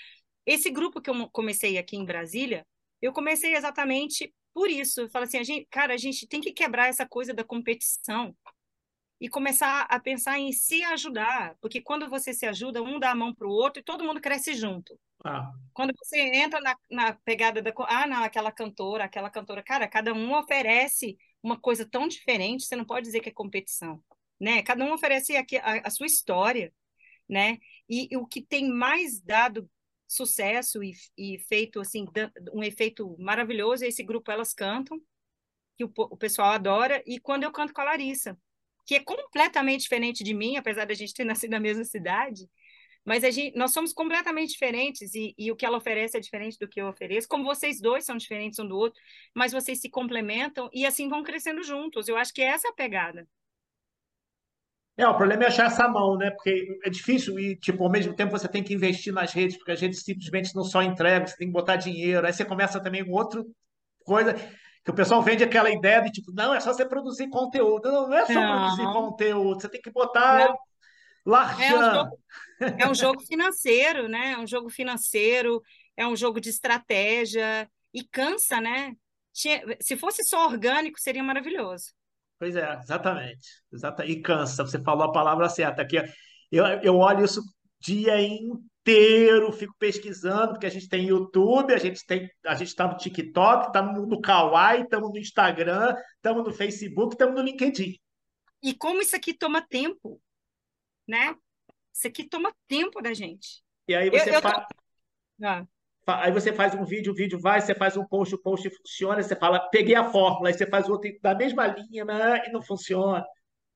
Esse 0.45 0.69
grupo 0.69 1.01
que 1.01 1.09
eu 1.09 1.29
comecei 1.29 1.77
aqui 1.77 1.97
em 1.97 2.05
Brasília, 2.05 2.65
eu 3.01 3.11
comecei 3.11 3.55
exatamente 3.55 4.33
por 4.53 4.69
isso. 4.69 5.01
Eu 5.01 5.09
falo 5.09 5.25
assim, 5.25 5.37
a 5.37 5.43
gente, 5.43 5.67
cara, 5.69 5.93
a 5.93 5.97
gente 5.97 6.25
tem 6.27 6.39
que 6.39 6.51
quebrar 6.51 6.87
essa 6.87 7.05
coisa 7.05 7.33
da 7.33 7.43
competição 7.43 8.35
e 9.19 9.27
começar 9.27 9.81
a 9.89 9.99
pensar 9.99 10.39
em 10.39 10.51
se 10.51 10.83
ajudar, 10.83 11.55
porque 11.59 11.81
quando 11.81 12.07
você 12.09 12.33
se 12.33 12.45
ajuda, 12.45 12.83
um 12.83 12.99
dá 12.99 13.11
a 13.11 13.15
mão 13.15 13.33
para 13.33 13.47
o 13.47 13.51
outro 13.51 13.79
e 13.79 13.83
todo 13.83 14.03
mundo 14.03 14.21
cresce 14.21 14.53
junto. 14.53 14.97
Ah. 15.25 15.51
Quando 15.73 15.91
você 15.97 16.19
entra 16.19 16.59
na, 16.61 16.75
na 16.89 17.13
pegada 17.13 17.61
da. 17.61 17.73
Ah, 17.87 18.07
não, 18.07 18.23
aquela 18.23 18.51
cantora, 18.51 19.05
aquela 19.05 19.29
cantora. 19.29 19.63
Cara, 19.63 19.87
cada 19.87 20.13
um 20.13 20.33
oferece 20.37 21.17
uma 21.41 21.59
coisa 21.59 21.85
tão 21.85 22.07
diferente, 22.07 22.65
você 22.65 22.75
não 22.75 22.85
pode 22.85 23.05
dizer 23.05 23.19
que 23.19 23.29
é 23.29 23.33
competição. 23.33 24.01
Né? 24.39 24.61
Cada 24.63 24.83
um 24.85 24.93
oferece 24.93 25.35
a, 25.35 25.45
a, 25.61 25.87
a 25.87 25.89
sua 25.89 26.05
história. 26.05 26.73
Né? 27.27 27.57
E, 27.89 28.07
e, 28.11 28.17
o 28.17 28.25
que 28.25 28.41
tem 28.41 28.69
mais 28.69 29.19
dado 29.21 29.69
sucesso 30.07 30.81
e, 30.83 30.93
e 31.17 31.37
feito 31.39 31.81
assim 31.81 32.05
um 32.53 32.63
efeito 32.63 33.17
maravilhoso 33.19 33.83
é 33.83 33.87
esse 33.89 34.01
grupo 34.03 34.31
Elas 34.31 34.53
Cantam, 34.53 35.01
que 35.75 35.83
o, 35.83 35.91
o 35.95 36.17
pessoal 36.17 36.51
adora, 36.51 37.03
e 37.05 37.19
quando 37.19 37.43
eu 37.43 37.51
canto 37.51 37.73
com 37.73 37.81
a 37.81 37.85
Larissa 37.85 38.37
que 38.87 38.95
é 38.95 39.01
completamente 39.01 39.81
diferente 39.81 40.23
de 40.23 40.33
mim, 40.33 40.55
apesar 40.55 40.85
da 40.85 40.93
gente 40.93 41.13
ter 41.13 41.25
nascido 41.25 41.51
na 41.51 41.59
mesma 41.59 41.83
cidade, 41.83 42.49
mas 43.03 43.23
a 43.23 43.29
gente, 43.29 43.55
nós 43.57 43.71
somos 43.73 43.93
completamente 43.93 44.51
diferentes 44.51 45.13
e, 45.13 45.35
e, 45.37 45.51
o 45.51 45.55
que 45.57 45.65
ela 45.65 45.77
oferece 45.77 46.17
é 46.17 46.21
diferente 46.21 46.57
do 46.57 46.67
que 46.67 46.81
eu 46.81 46.87
ofereço, 46.87 47.27
como 47.27 47.43
vocês 47.43 47.81
dois 47.81 48.05
são 48.05 48.17
diferentes 48.17 48.59
um 48.59 48.67
do 48.67 48.77
outro, 48.77 48.99
mas 49.35 49.51
vocês 49.51 49.81
se 49.81 49.89
complementam 49.89 50.69
e 50.73 50.85
assim 50.85 51.09
vão 51.09 51.21
crescendo 51.21 51.63
juntos. 51.63 52.07
Eu 52.07 52.17
acho 52.17 52.33
que 52.33 52.41
é 52.41 52.47
essa 52.47 52.69
a 52.69 52.73
pegada. 52.73 53.27
É, 54.97 55.07
o 55.07 55.15
problema 55.15 55.43
é 55.43 55.47
achar 55.47 55.67
essa 55.67 55.87
mão, 55.87 56.17
né? 56.17 56.31
Porque 56.31 56.79
é 56.83 56.89
difícil 56.89 57.39
e, 57.39 57.55
tipo, 57.55 57.83
ao 57.83 57.89
mesmo 57.89 58.15
tempo 58.15 58.31
você 58.31 58.47
tem 58.47 58.63
que 58.63 58.73
investir 58.73 59.13
nas 59.13 59.31
redes, 59.31 59.55
porque 59.55 59.71
a 59.71 59.75
gente 59.75 59.95
simplesmente 59.95 60.55
não 60.55 60.63
só 60.63 60.81
entrega, 60.81 61.27
você 61.27 61.37
tem 61.37 61.47
que 61.47 61.53
botar 61.53 61.75
dinheiro. 61.75 62.25
Aí 62.25 62.33
você 62.33 62.43
começa 62.43 62.79
também 62.81 63.05
com 63.05 63.11
outra 63.11 63.43
coisa 64.03 64.33
que 64.83 64.89
o 64.89 64.95
pessoal 64.95 65.21
vende 65.21 65.43
aquela 65.43 65.69
ideia 65.69 66.01
de 66.01 66.11
tipo, 66.11 66.31
não, 66.31 66.51
é 66.55 66.59
só 66.59 66.73
você 66.73 66.83
produzir 66.83 67.29
conteúdo. 67.29 67.91
Não, 67.91 68.09
não 68.09 68.17
é 68.17 68.25
só 68.25 68.33
não. 68.33 68.57
produzir 68.57 68.93
conteúdo, 68.93 69.61
você 69.61 69.69
tem 69.69 69.81
que 69.81 69.91
botar 69.91 70.55
largando. 71.23 72.09
É 72.59 72.65
um, 72.65 72.79
é 72.79 72.89
um 72.89 72.95
jogo 72.95 73.19
financeiro, 73.21 74.07
né? 74.07 74.31
É 74.31 74.37
um 74.39 74.47
jogo 74.47 74.69
financeiro, 74.69 75.61
é 75.95 76.07
um 76.07 76.15
jogo 76.15 76.41
de 76.41 76.49
estratégia 76.49 77.69
e 77.93 78.03
cansa, 78.03 78.59
né? 78.59 78.95
Se 79.31 79.95
fosse 79.95 80.23
só 80.23 80.47
orgânico, 80.47 80.99
seria 80.99 81.21
maravilhoso. 81.21 81.91
Pois 82.39 82.55
é, 82.55 82.73
exatamente. 82.75 83.47
exatamente. 83.71 84.13
E 84.13 84.21
cansa, 84.21 84.63
você 84.63 84.81
falou 84.81 85.03
a 85.03 85.11
palavra 85.11 85.49
certa. 85.49 85.81
Aqui, 85.81 85.97
eu, 86.51 86.65
eu 86.83 86.95
olho 86.95 87.25
isso 87.25 87.41
dia 87.79 88.19
inteiro 88.21 89.51
fico 89.51 89.75
pesquisando, 89.77 90.53
porque 90.53 90.65
a 90.65 90.69
gente 90.69 90.87
tem 90.87 91.07
YouTube, 91.07 91.73
a 91.73 91.77
gente 91.77 92.05
tem, 92.05 92.29
a 92.45 92.55
gente 92.55 92.69
está 92.69 92.87
no 92.87 92.97
TikTok, 92.97 93.67
estamos 93.67 93.93
tá 93.93 93.99
no, 93.99 94.07
no 94.07 94.21
Kawaii, 94.21 94.83
estamos 94.83 95.09
no 95.09 95.17
Instagram, 95.17 95.95
estamos 96.15 96.43
no 96.43 96.53
Facebook, 96.53 97.13
estamos 97.13 97.35
no 97.35 97.41
LinkedIn. 97.41 97.99
E 98.63 98.73
como 98.73 99.01
isso 99.01 99.15
aqui 99.15 99.33
toma 99.33 99.61
tempo, 99.61 100.21
né? 101.07 101.35
Isso 101.93 102.07
aqui 102.07 102.27
toma 102.27 102.53
tempo 102.67 103.01
da 103.01 103.13
gente. 103.13 103.63
E 103.87 103.95
aí 103.95 104.09
você 104.09 104.35
eu. 104.35 104.41
Tô... 104.41 104.47
Ah. 105.43 105.67
Aí 106.07 106.31
você 106.31 106.53
faz 106.53 106.73
um 106.73 106.85
vídeo, 106.85 107.11
o 107.11 107.15
vídeo 107.15 107.37
vai, 107.39 107.59
você 107.59 107.75
faz 107.75 107.97
um 107.97 108.05
post, 108.05 108.33
o 108.33 108.41
post 108.41 108.69
funciona, 108.69 109.21
você 109.21 109.35
fala, 109.35 109.59
peguei 109.69 109.93
a 109.93 110.09
fórmula, 110.09 110.47
aí 110.47 110.53
você 110.53 110.65
faz 110.65 110.87
outro 110.87 111.11
da 111.21 111.35
mesma 111.35 111.67
linha, 111.67 112.05
né? 112.05 112.43
e 112.47 112.51
não 112.51 112.61
funciona. 112.61 113.25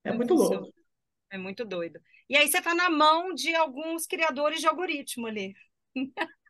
É 0.03 0.09
não 0.09 0.17
muito 0.17 0.35
funciona. 0.35 0.61
louco. 0.61 0.73
É 1.29 1.37
muito 1.37 1.65
doido. 1.65 1.99
E 2.29 2.37
aí 2.37 2.47
você 2.47 2.59
está 2.59 2.73
na 2.73 2.89
mão 2.89 3.33
de 3.33 3.53
alguns 3.53 4.05
criadores 4.05 4.61
de 4.61 4.67
algoritmo 4.67 5.27
ali. 5.27 5.53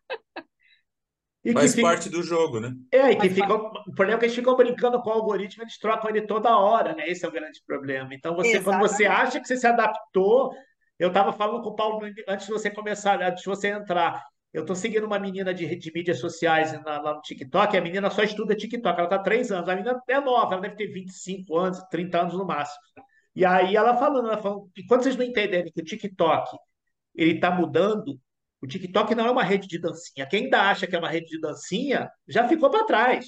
E 1.44 1.54
Faz 1.54 1.74
fica... 1.74 1.88
parte 1.88 2.08
do 2.08 2.22
jogo, 2.22 2.60
né? 2.60 2.72
É, 2.92 3.12
e 3.12 3.16
que 3.16 3.30
fica... 3.30 3.52
o 3.52 3.96
problema 3.96 4.14
é 4.14 4.18
que 4.20 4.26
eles 4.26 4.36
ficam 4.36 4.56
brincando 4.56 5.02
com 5.02 5.10
o 5.10 5.14
algoritmo, 5.14 5.64
eles 5.64 5.78
trocam 5.78 6.10
ele 6.10 6.22
toda 6.22 6.56
hora, 6.56 6.94
né? 6.94 7.10
Esse 7.10 7.26
é 7.26 7.28
o 7.28 7.32
grande 7.32 7.60
problema. 7.66 8.14
Então, 8.14 8.36
você, 8.36 8.58
Exatamente. 8.58 8.80
quando 8.80 8.90
você 8.90 9.06
acha 9.06 9.42
que 9.42 9.48
você 9.48 9.58
se 9.58 9.66
adaptou, 9.66 10.54
eu 11.00 11.08
estava 11.08 11.34
falando 11.34 11.64
com 11.64 11.70
o 11.70 11.76
Paulo 11.76 12.06
antes 12.28 12.46
de 12.46 12.52
você 12.52 12.70
começar, 12.70 13.20
antes 13.24 13.42
de 13.42 13.50
você 13.50 13.70
entrar. 13.70 14.24
Eu 14.54 14.66
tô 14.66 14.76
seguindo 14.76 15.06
uma 15.06 15.20
menina 15.20 15.54
de, 15.54 15.76
de 15.76 15.92
mídias 15.94 16.20
sociais 16.20 16.74
na- 16.84 17.02
lá 17.02 17.14
no 17.16 17.22
TikTok, 17.22 17.74
e 17.76 17.78
a 17.80 17.82
menina 17.82 18.10
só 18.10 18.22
estuda 18.24 18.56
TikTok, 18.56 19.00
ela 19.00 19.10
tá 19.10 19.16
há 19.16 19.20
três 19.24 19.52
anos. 19.52 19.70
A 19.70 19.76
menina 19.76 20.02
é 20.08 20.20
nova, 20.20 20.54
ela 20.54 20.62
deve 20.62 20.76
ter 20.76 20.88
25 20.88 21.58
anos, 21.58 21.80
30 21.90 22.22
anos 22.22 22.34
no 22.34 22.46
máximo. 22.46 22.82
E 23.36 23.46
aí 23.46 23.76
ela 23.76 23.96
falando, 23.98 24.28
ela 24.28 24.38
falando, 24.38 24.70
que 24.76 24.86
quando 24.86 25.04
vocês 25.04 25.16
não 25.16 25.24
entenderem 25.26 25.72
que 25.72 25.82
o 25.82 25.86
TikTok 25.86 26.58
ele 27.16 27.34
está 27.36 27.52
mudando, 27.52 28.20
o 28.62 28.68
TikTok 28.68 29.16
não 29.16 29.26
é 29.28 29.32
uma 29.32 29.44
rede 29.44 29.68
de 29.68 29.80
dancinha. 29.80 30.28
Quem 30.28 30.46
ainda 30.46 30.62
acha 30.70 30.88
que 30.88 30.96
é 30.96 31.00
uma 31.00 31.10
rede 31.10 31.28
de 31.28 31.40
dancinha 31.42 32.10
já 32.28 32.48
ficou 32.48 32.70
para 32.70 32.86
trás. 32.86 33.26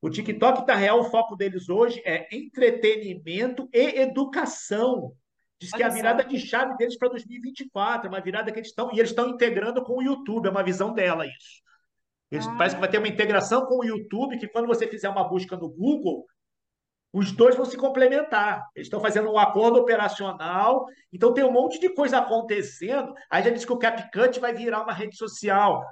O 0.00 0.10
TikTok, 0.10 0.66
na 0.66 0.74
real, 0.74 1.00
o 1.00 1.04
foco 1.10 1.36
deles 1.36 1.68
hoje 1.68 2.00
é 2.04 2.28
entretenimento 2.36 3.68
e 3.72 4.00
educação. 4.00 5.12
Diz 5.60 5.72
que 5.72 5.82
é 5.82 5.86
a 5.86 5.90
só. 5.90 5.96
virada 5.96 6.24
de 6.24 6.38
chave 6.38 6.76
deles 6.76 6.96
para 6.96 7.08
2024, 7.08 8.06
é 8.06 8.10
uma 8.10 8.20
virada 8.20 8.52
que 8.52 8.58
eles 8.58 8.68
estão. 8.68 8.90
E 8.92 8.98
eles 8.98 9.10
estão 9.10 9.28
integrando 9.28 9.82
com 9.82 9.94
o 9.98 10.02
YouTube, 10.02 10.46
é 10.46 10.50
uma 10.50 10.62
visão 10.62 10.92
dela 10.94 11.26
isso. 11.26 11.62
Eles, 12.30 12.46
Ah. 12.46 12.54
Parece 12.56 12.74
que 12.76 12.80
vai 12.80 12.90
ter 12.90 12.98
uma 12.98 13.08
integração 13.08 13.66
com 13.66 13.78
o 13.78 13.84
YouTube, 13.84 14.38
que 14.38 14.48
quando 14.48 14.66
você 14.66 14.86
fizer 14.86 15.08
uma 15.08 15.28
busca 15.28 15.56
no 15.56 15.68
Google, 15.68 16.26
os 17.12 17.32
dois 17.32 17.56
vão 17.56 17.64
se 17.64 17.76
complementar. 17.76 18.62
Eles 18.76 18.86
estão 18.86 19.00
fazendo 19.00 19.30
um 19.32 19.38
acordo 19.38 19.78
operacional, 19.80 20.84
então 21.12 21.32
tem 21.32 21.42
um 21.44 21.50
monte 21.52 21.80
de 21.80 21.88
coisa 21.94 22.18
acontecendo. 22.18 23.12
Aí 23.30 23.42
já 23.42 23.50
disse 23.50 23.66
que 23.66 23.72
o 23.72 23.78
CapCut 23.78 24.38
vai 24.40 24.52
virar 24.54 24.82
uma 24.82 24.92
rede 24.92 25.16
social. 25.16 25.82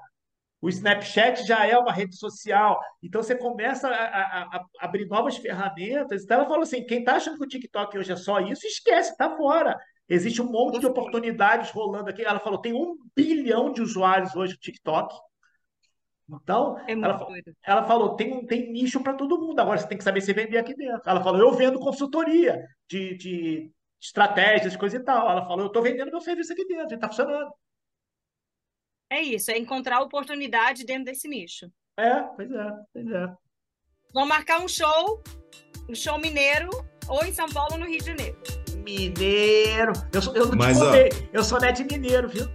O 0.60 0.68
Snapchat 0.68 1.44
já 1.46 1.66
é 1.66 1.76
uma 1.78 1.92
rede 1.92 2.16
social. 2.16 2.80
Então 3.02 3.22
você 3.22 3.34
começa 3.36 3.88
a, 3.88 3.92
a- 3.92 4.42
a- 4.56 4.64
abrir 4.80 5.06
novas 5.06 5.36
ferramentas. 5.36 6.24
Então 6.24 6.38
ela 6.38 6.46
falou 6.48 6.62
assim: 6.62 6.84
quem 6.86 7.00
está 7.00 7.16
achando 7.16 7.38
que 7.38 7.44
o 7.44 7.48
TikTok 7.48 7.98
hoje 7.98 8.12
é 8.12 8.16
só 8.16 8.40
isso, 8.40 8.66
esquece, 8.66 9.12
está 9.12 9.36
fora. 9.36 9.78
Existe 10.08 10.40
um 10.42 10.50
monte 10.50 10.78
de 10.80 10.86
oportunidades 10.86 11.70
rolando 11.70 12.10
aqui. 12.10 12.22
Ela 12.24 12.40
falou: 12.40 12.60
tem 12.60 12.72
um 12.74 12.96
bilhão 13.14 13.72
de 13.72 13.82
usuários 13.82 14.34
hoje 14.34 14.54
no 14.54 14.58
TikTok. 14.60 15.14
Então, 16.28 16.76
É 16.88 16.92
ela, 16.92 17.18
ela 17.64 17.86
falou: 17.86 18.16
tem, 18.16 18.32
um- 18.32 18.46
tem 18.46 18.72
nicho 18.72 19.00
para 19.02 19.14
todo 19.14 19.38
mundo. 19.40 19.60
Agora 19.60 19.78
você 19.78 19.86
tem 19.88 19.98
que 19.98 20.04
saber 20.04 20.20
se 20.20 20.32
vender 20.32 20.58
aqui 20.58 20.74
dentro. 20.74 21.02
Ela 21.08 21.22
falou: 21.22 21.40
eu 21.40 21.52
vendo 21.52 21.78
consultoria 21.78 22.60
de, 22.88 23.16
de 23.16 23.72
estratégias, 24.00 24.76
coisa 24.76 24.96
e 24.96 25.04
tal. 25.04 25.30
Ela 25.30 25.42
falou: 25.44 25.60
eu 25.60 25.66
estou 25.68 25.82
vendendo 25.82 26.10
meu 26.10 26.20
serviço 26.20 26.52
aqui 26.52 26.66
dentro, 26.66 26.94
está 26.94 27.08
funcionando. 27.08 27.50
É 29.10 29.20
isso, 29.22 29.50
é 29.50 29.58
encontrar 29.58 30.00
oportunidade 30.00 30.84
dentro 30.84 31.04
desse 31.04 31.28
nicho. 31.28 31.70
É, 31.98 32.20
pois 32.34 32.50
é, 32.50 32.70
pois 32.92 33.06
é. 33.06 33.32
Vamos 34.12 34.28
marcar 34.28 34.60
um 34.60 34.68
show, 34.68 35.22
um 35.88 35.94
show 35.94 36.18
mineiro, 36.18 36.68
ou 37.08 37.24
em 37.24 37.32
São 37.32 37.48
Paulo, 37.48 37.74
ou 37.74 37.78
no 37.78 37.86
Rio 37.86 37.98
de 38.00 38.06
Janeiro. 38.06 38.36
Mineiro. 38.84 39.92
Eu, 40.12 40.22
sou, 40.22 40.34
eu 40.36 40.46
não 40.46 40.56
Mas, 40.56 40.76
te 40.76 40.82
ó. 40.82 40.86
contei. 40.86 41.28
Eu 41.32 41.44
sou 41.44 41.60
net 41.60 41.84
mineiro, 41.84 42.28
viu? 42.28 42.46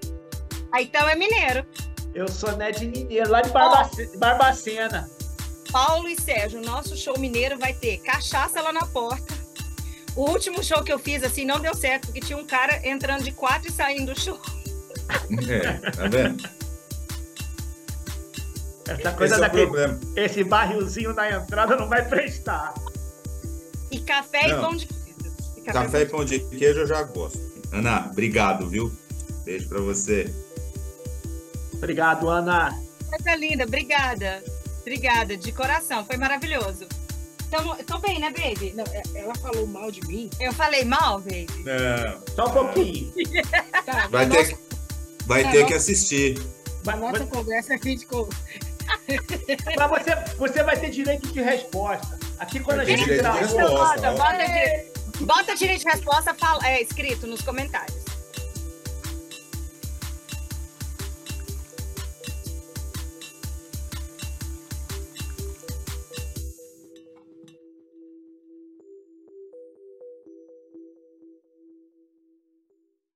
Aí 0.74 0.86
então 0.86 1.08
é 1.08 1.16
mineiro. 1.16 1.66
Eu 2.14 2.28
sou 2.28 2.56
net 2.58 2.86
mineiro, 2.86 3.30
lá 3.30 3.42
de 3.42 3.50
Barbace- 3.52 4.18
Barbacena. 4.18 5.10
Paulo 5.72 6.10
e 6.10 6.20
Sérgio, 6.20 6.60
o 6.62 6.66
nosso 6.66 6.98
show 6.98 7.18
mineiro 7.18 7.58
vai 7.58 7.74
ter 7.74 7.98
cachaça 8.00 8.62
lá 8.62 8.74
na 8.74 8.86
porta. 8.88 9.34
O 10.16 10.30
último 10.30 10.62
show 10.62 10.84
que 10.84 10.92
eu 10.92 11.00
fiz, 11.00 11.24
assim, 11.24 11.46
não 11.46 11.62
deu 11.62 11.74
certo, 11.74 12.08
porque 12.08 12.20
tinha 12.20 12.38
um 12.38 12.46
cara 12.46 12.86
entrando 12.86 13.24
de 13.24 13.32
quatro 13.32 13.70
e 13.70 13.72
saindo 13.72 14.14
do 14.14 14.20
show. 14.20 14.38
É, 15.50 15.92
tá 15.92 16.08
vendo? 16.08 16.44
Essa 18.88 19.02
Esse 19.10 19.18
coisa 19.18 19.36
é 19.36 19.38
o 19.38 19.42
daquele. 19.42 19.66
problema. 19.66 20.00
Esse 20.16 20.44
barrilzinho 20.44 21.14
na 21.14 21.30
entrada 21.32 21.76
não 21.76 21.88
vai 21.88 22.04
prestar. 22.08 22.74
E 23.90 24.00
café 24.00 24.48
e 24.50 24.54
Não. 24.54 24.62
pão 24.62 24.76
de 24.76 24.86
queijo. 24.88 25.02
E 25.58 25.62
Café 25.62 26.02
e 26.02 26.06
pão 26.06 26.26
de 26.26 26.40
queijo 26.40 26.80
eu 26.82 26.88
já 26.88 27.04
gosto. 27.04 27.40
Ana, 27.72 28.08
obrigado, 28.12 28.68
viu? 28.68 28.92
Beijo 29.46 29.70
pra 29.70 29.80
você. 29.80 30.34
Obrigado, 31.74 32.28
Ana. 32.30 32.78
Coisa 33.10 33.36
linda, 33.36 33.64
obrigada. 33.66 34.44
Obrigada, 34.82 35.38
de 35.38 35.52
coração, 35.52 36.04
foi 36.06 36.18
maravilhoso. 36.18 36.86
Tô 37.86 37.98
bem, 38.00 38.18
né, 38.20 38.32
baby? 38.32 38.74
Não, 38.74 38.86
é- 38.94 39.04
ela 39.14 39.36
falou 39.36 39.68
mal 39.68 39.92
de 39.92 40.00
mim. 40.08 40.30
Eu 40.40 40.54
falei 40.54 40.86
mal, 40.86 41.20
baby? 41.20 41.48
Não, 41.66 42.22
Só 42.36 42.46
um 42.50 42.54
pouquinho. 42.54 43.14
Tá, 43.86 44.08
vai 44.08 44.28
ter, 44.30 44.38
nossa, 44.38 44.54
que- 44.54 44.71
vai 45.26 45.44
Tá 45.44 45.52
ter 45.52 45.66
que 45.66 45.74
assistir. 45.74 46.42
Mas, 46.86 47.00
nossa 47.00 47.26
conversa 47.26 47.74
a 47.76 47.78
gente 47.78 48.06
co- 48.06 48.28
mas 49.78 49.90
você, 49.90 50.36
você 50.38 50.64
vai 50.64 50.78
ter 50.80 50.90
direito 50.90 51.28
de 51.32 51.42
resposta. 51.42 52.20
Aqui 52.40 52.60
quando 52.60 52.80
a 52.82 52.84
Vai 52.84 52.98
gente 52.98 53.04
direito 53.04 53.22
de 53.22 53.24
gravou. 53.24 53.42
resposta. 53.68 54.12
Bota, 54.12 54.12
bota, 54.12 54.46
dire- 54.46 54.92
bota 55.26 55.56
direito 55.56 55.80
de 55.82 55.90
resposta 55.90 56.34
fala, 56.34 56.68
é, 56.68 56.82
escrito 56.82 57.28
nos 57.28 57.42
comentários. 57.42 58.01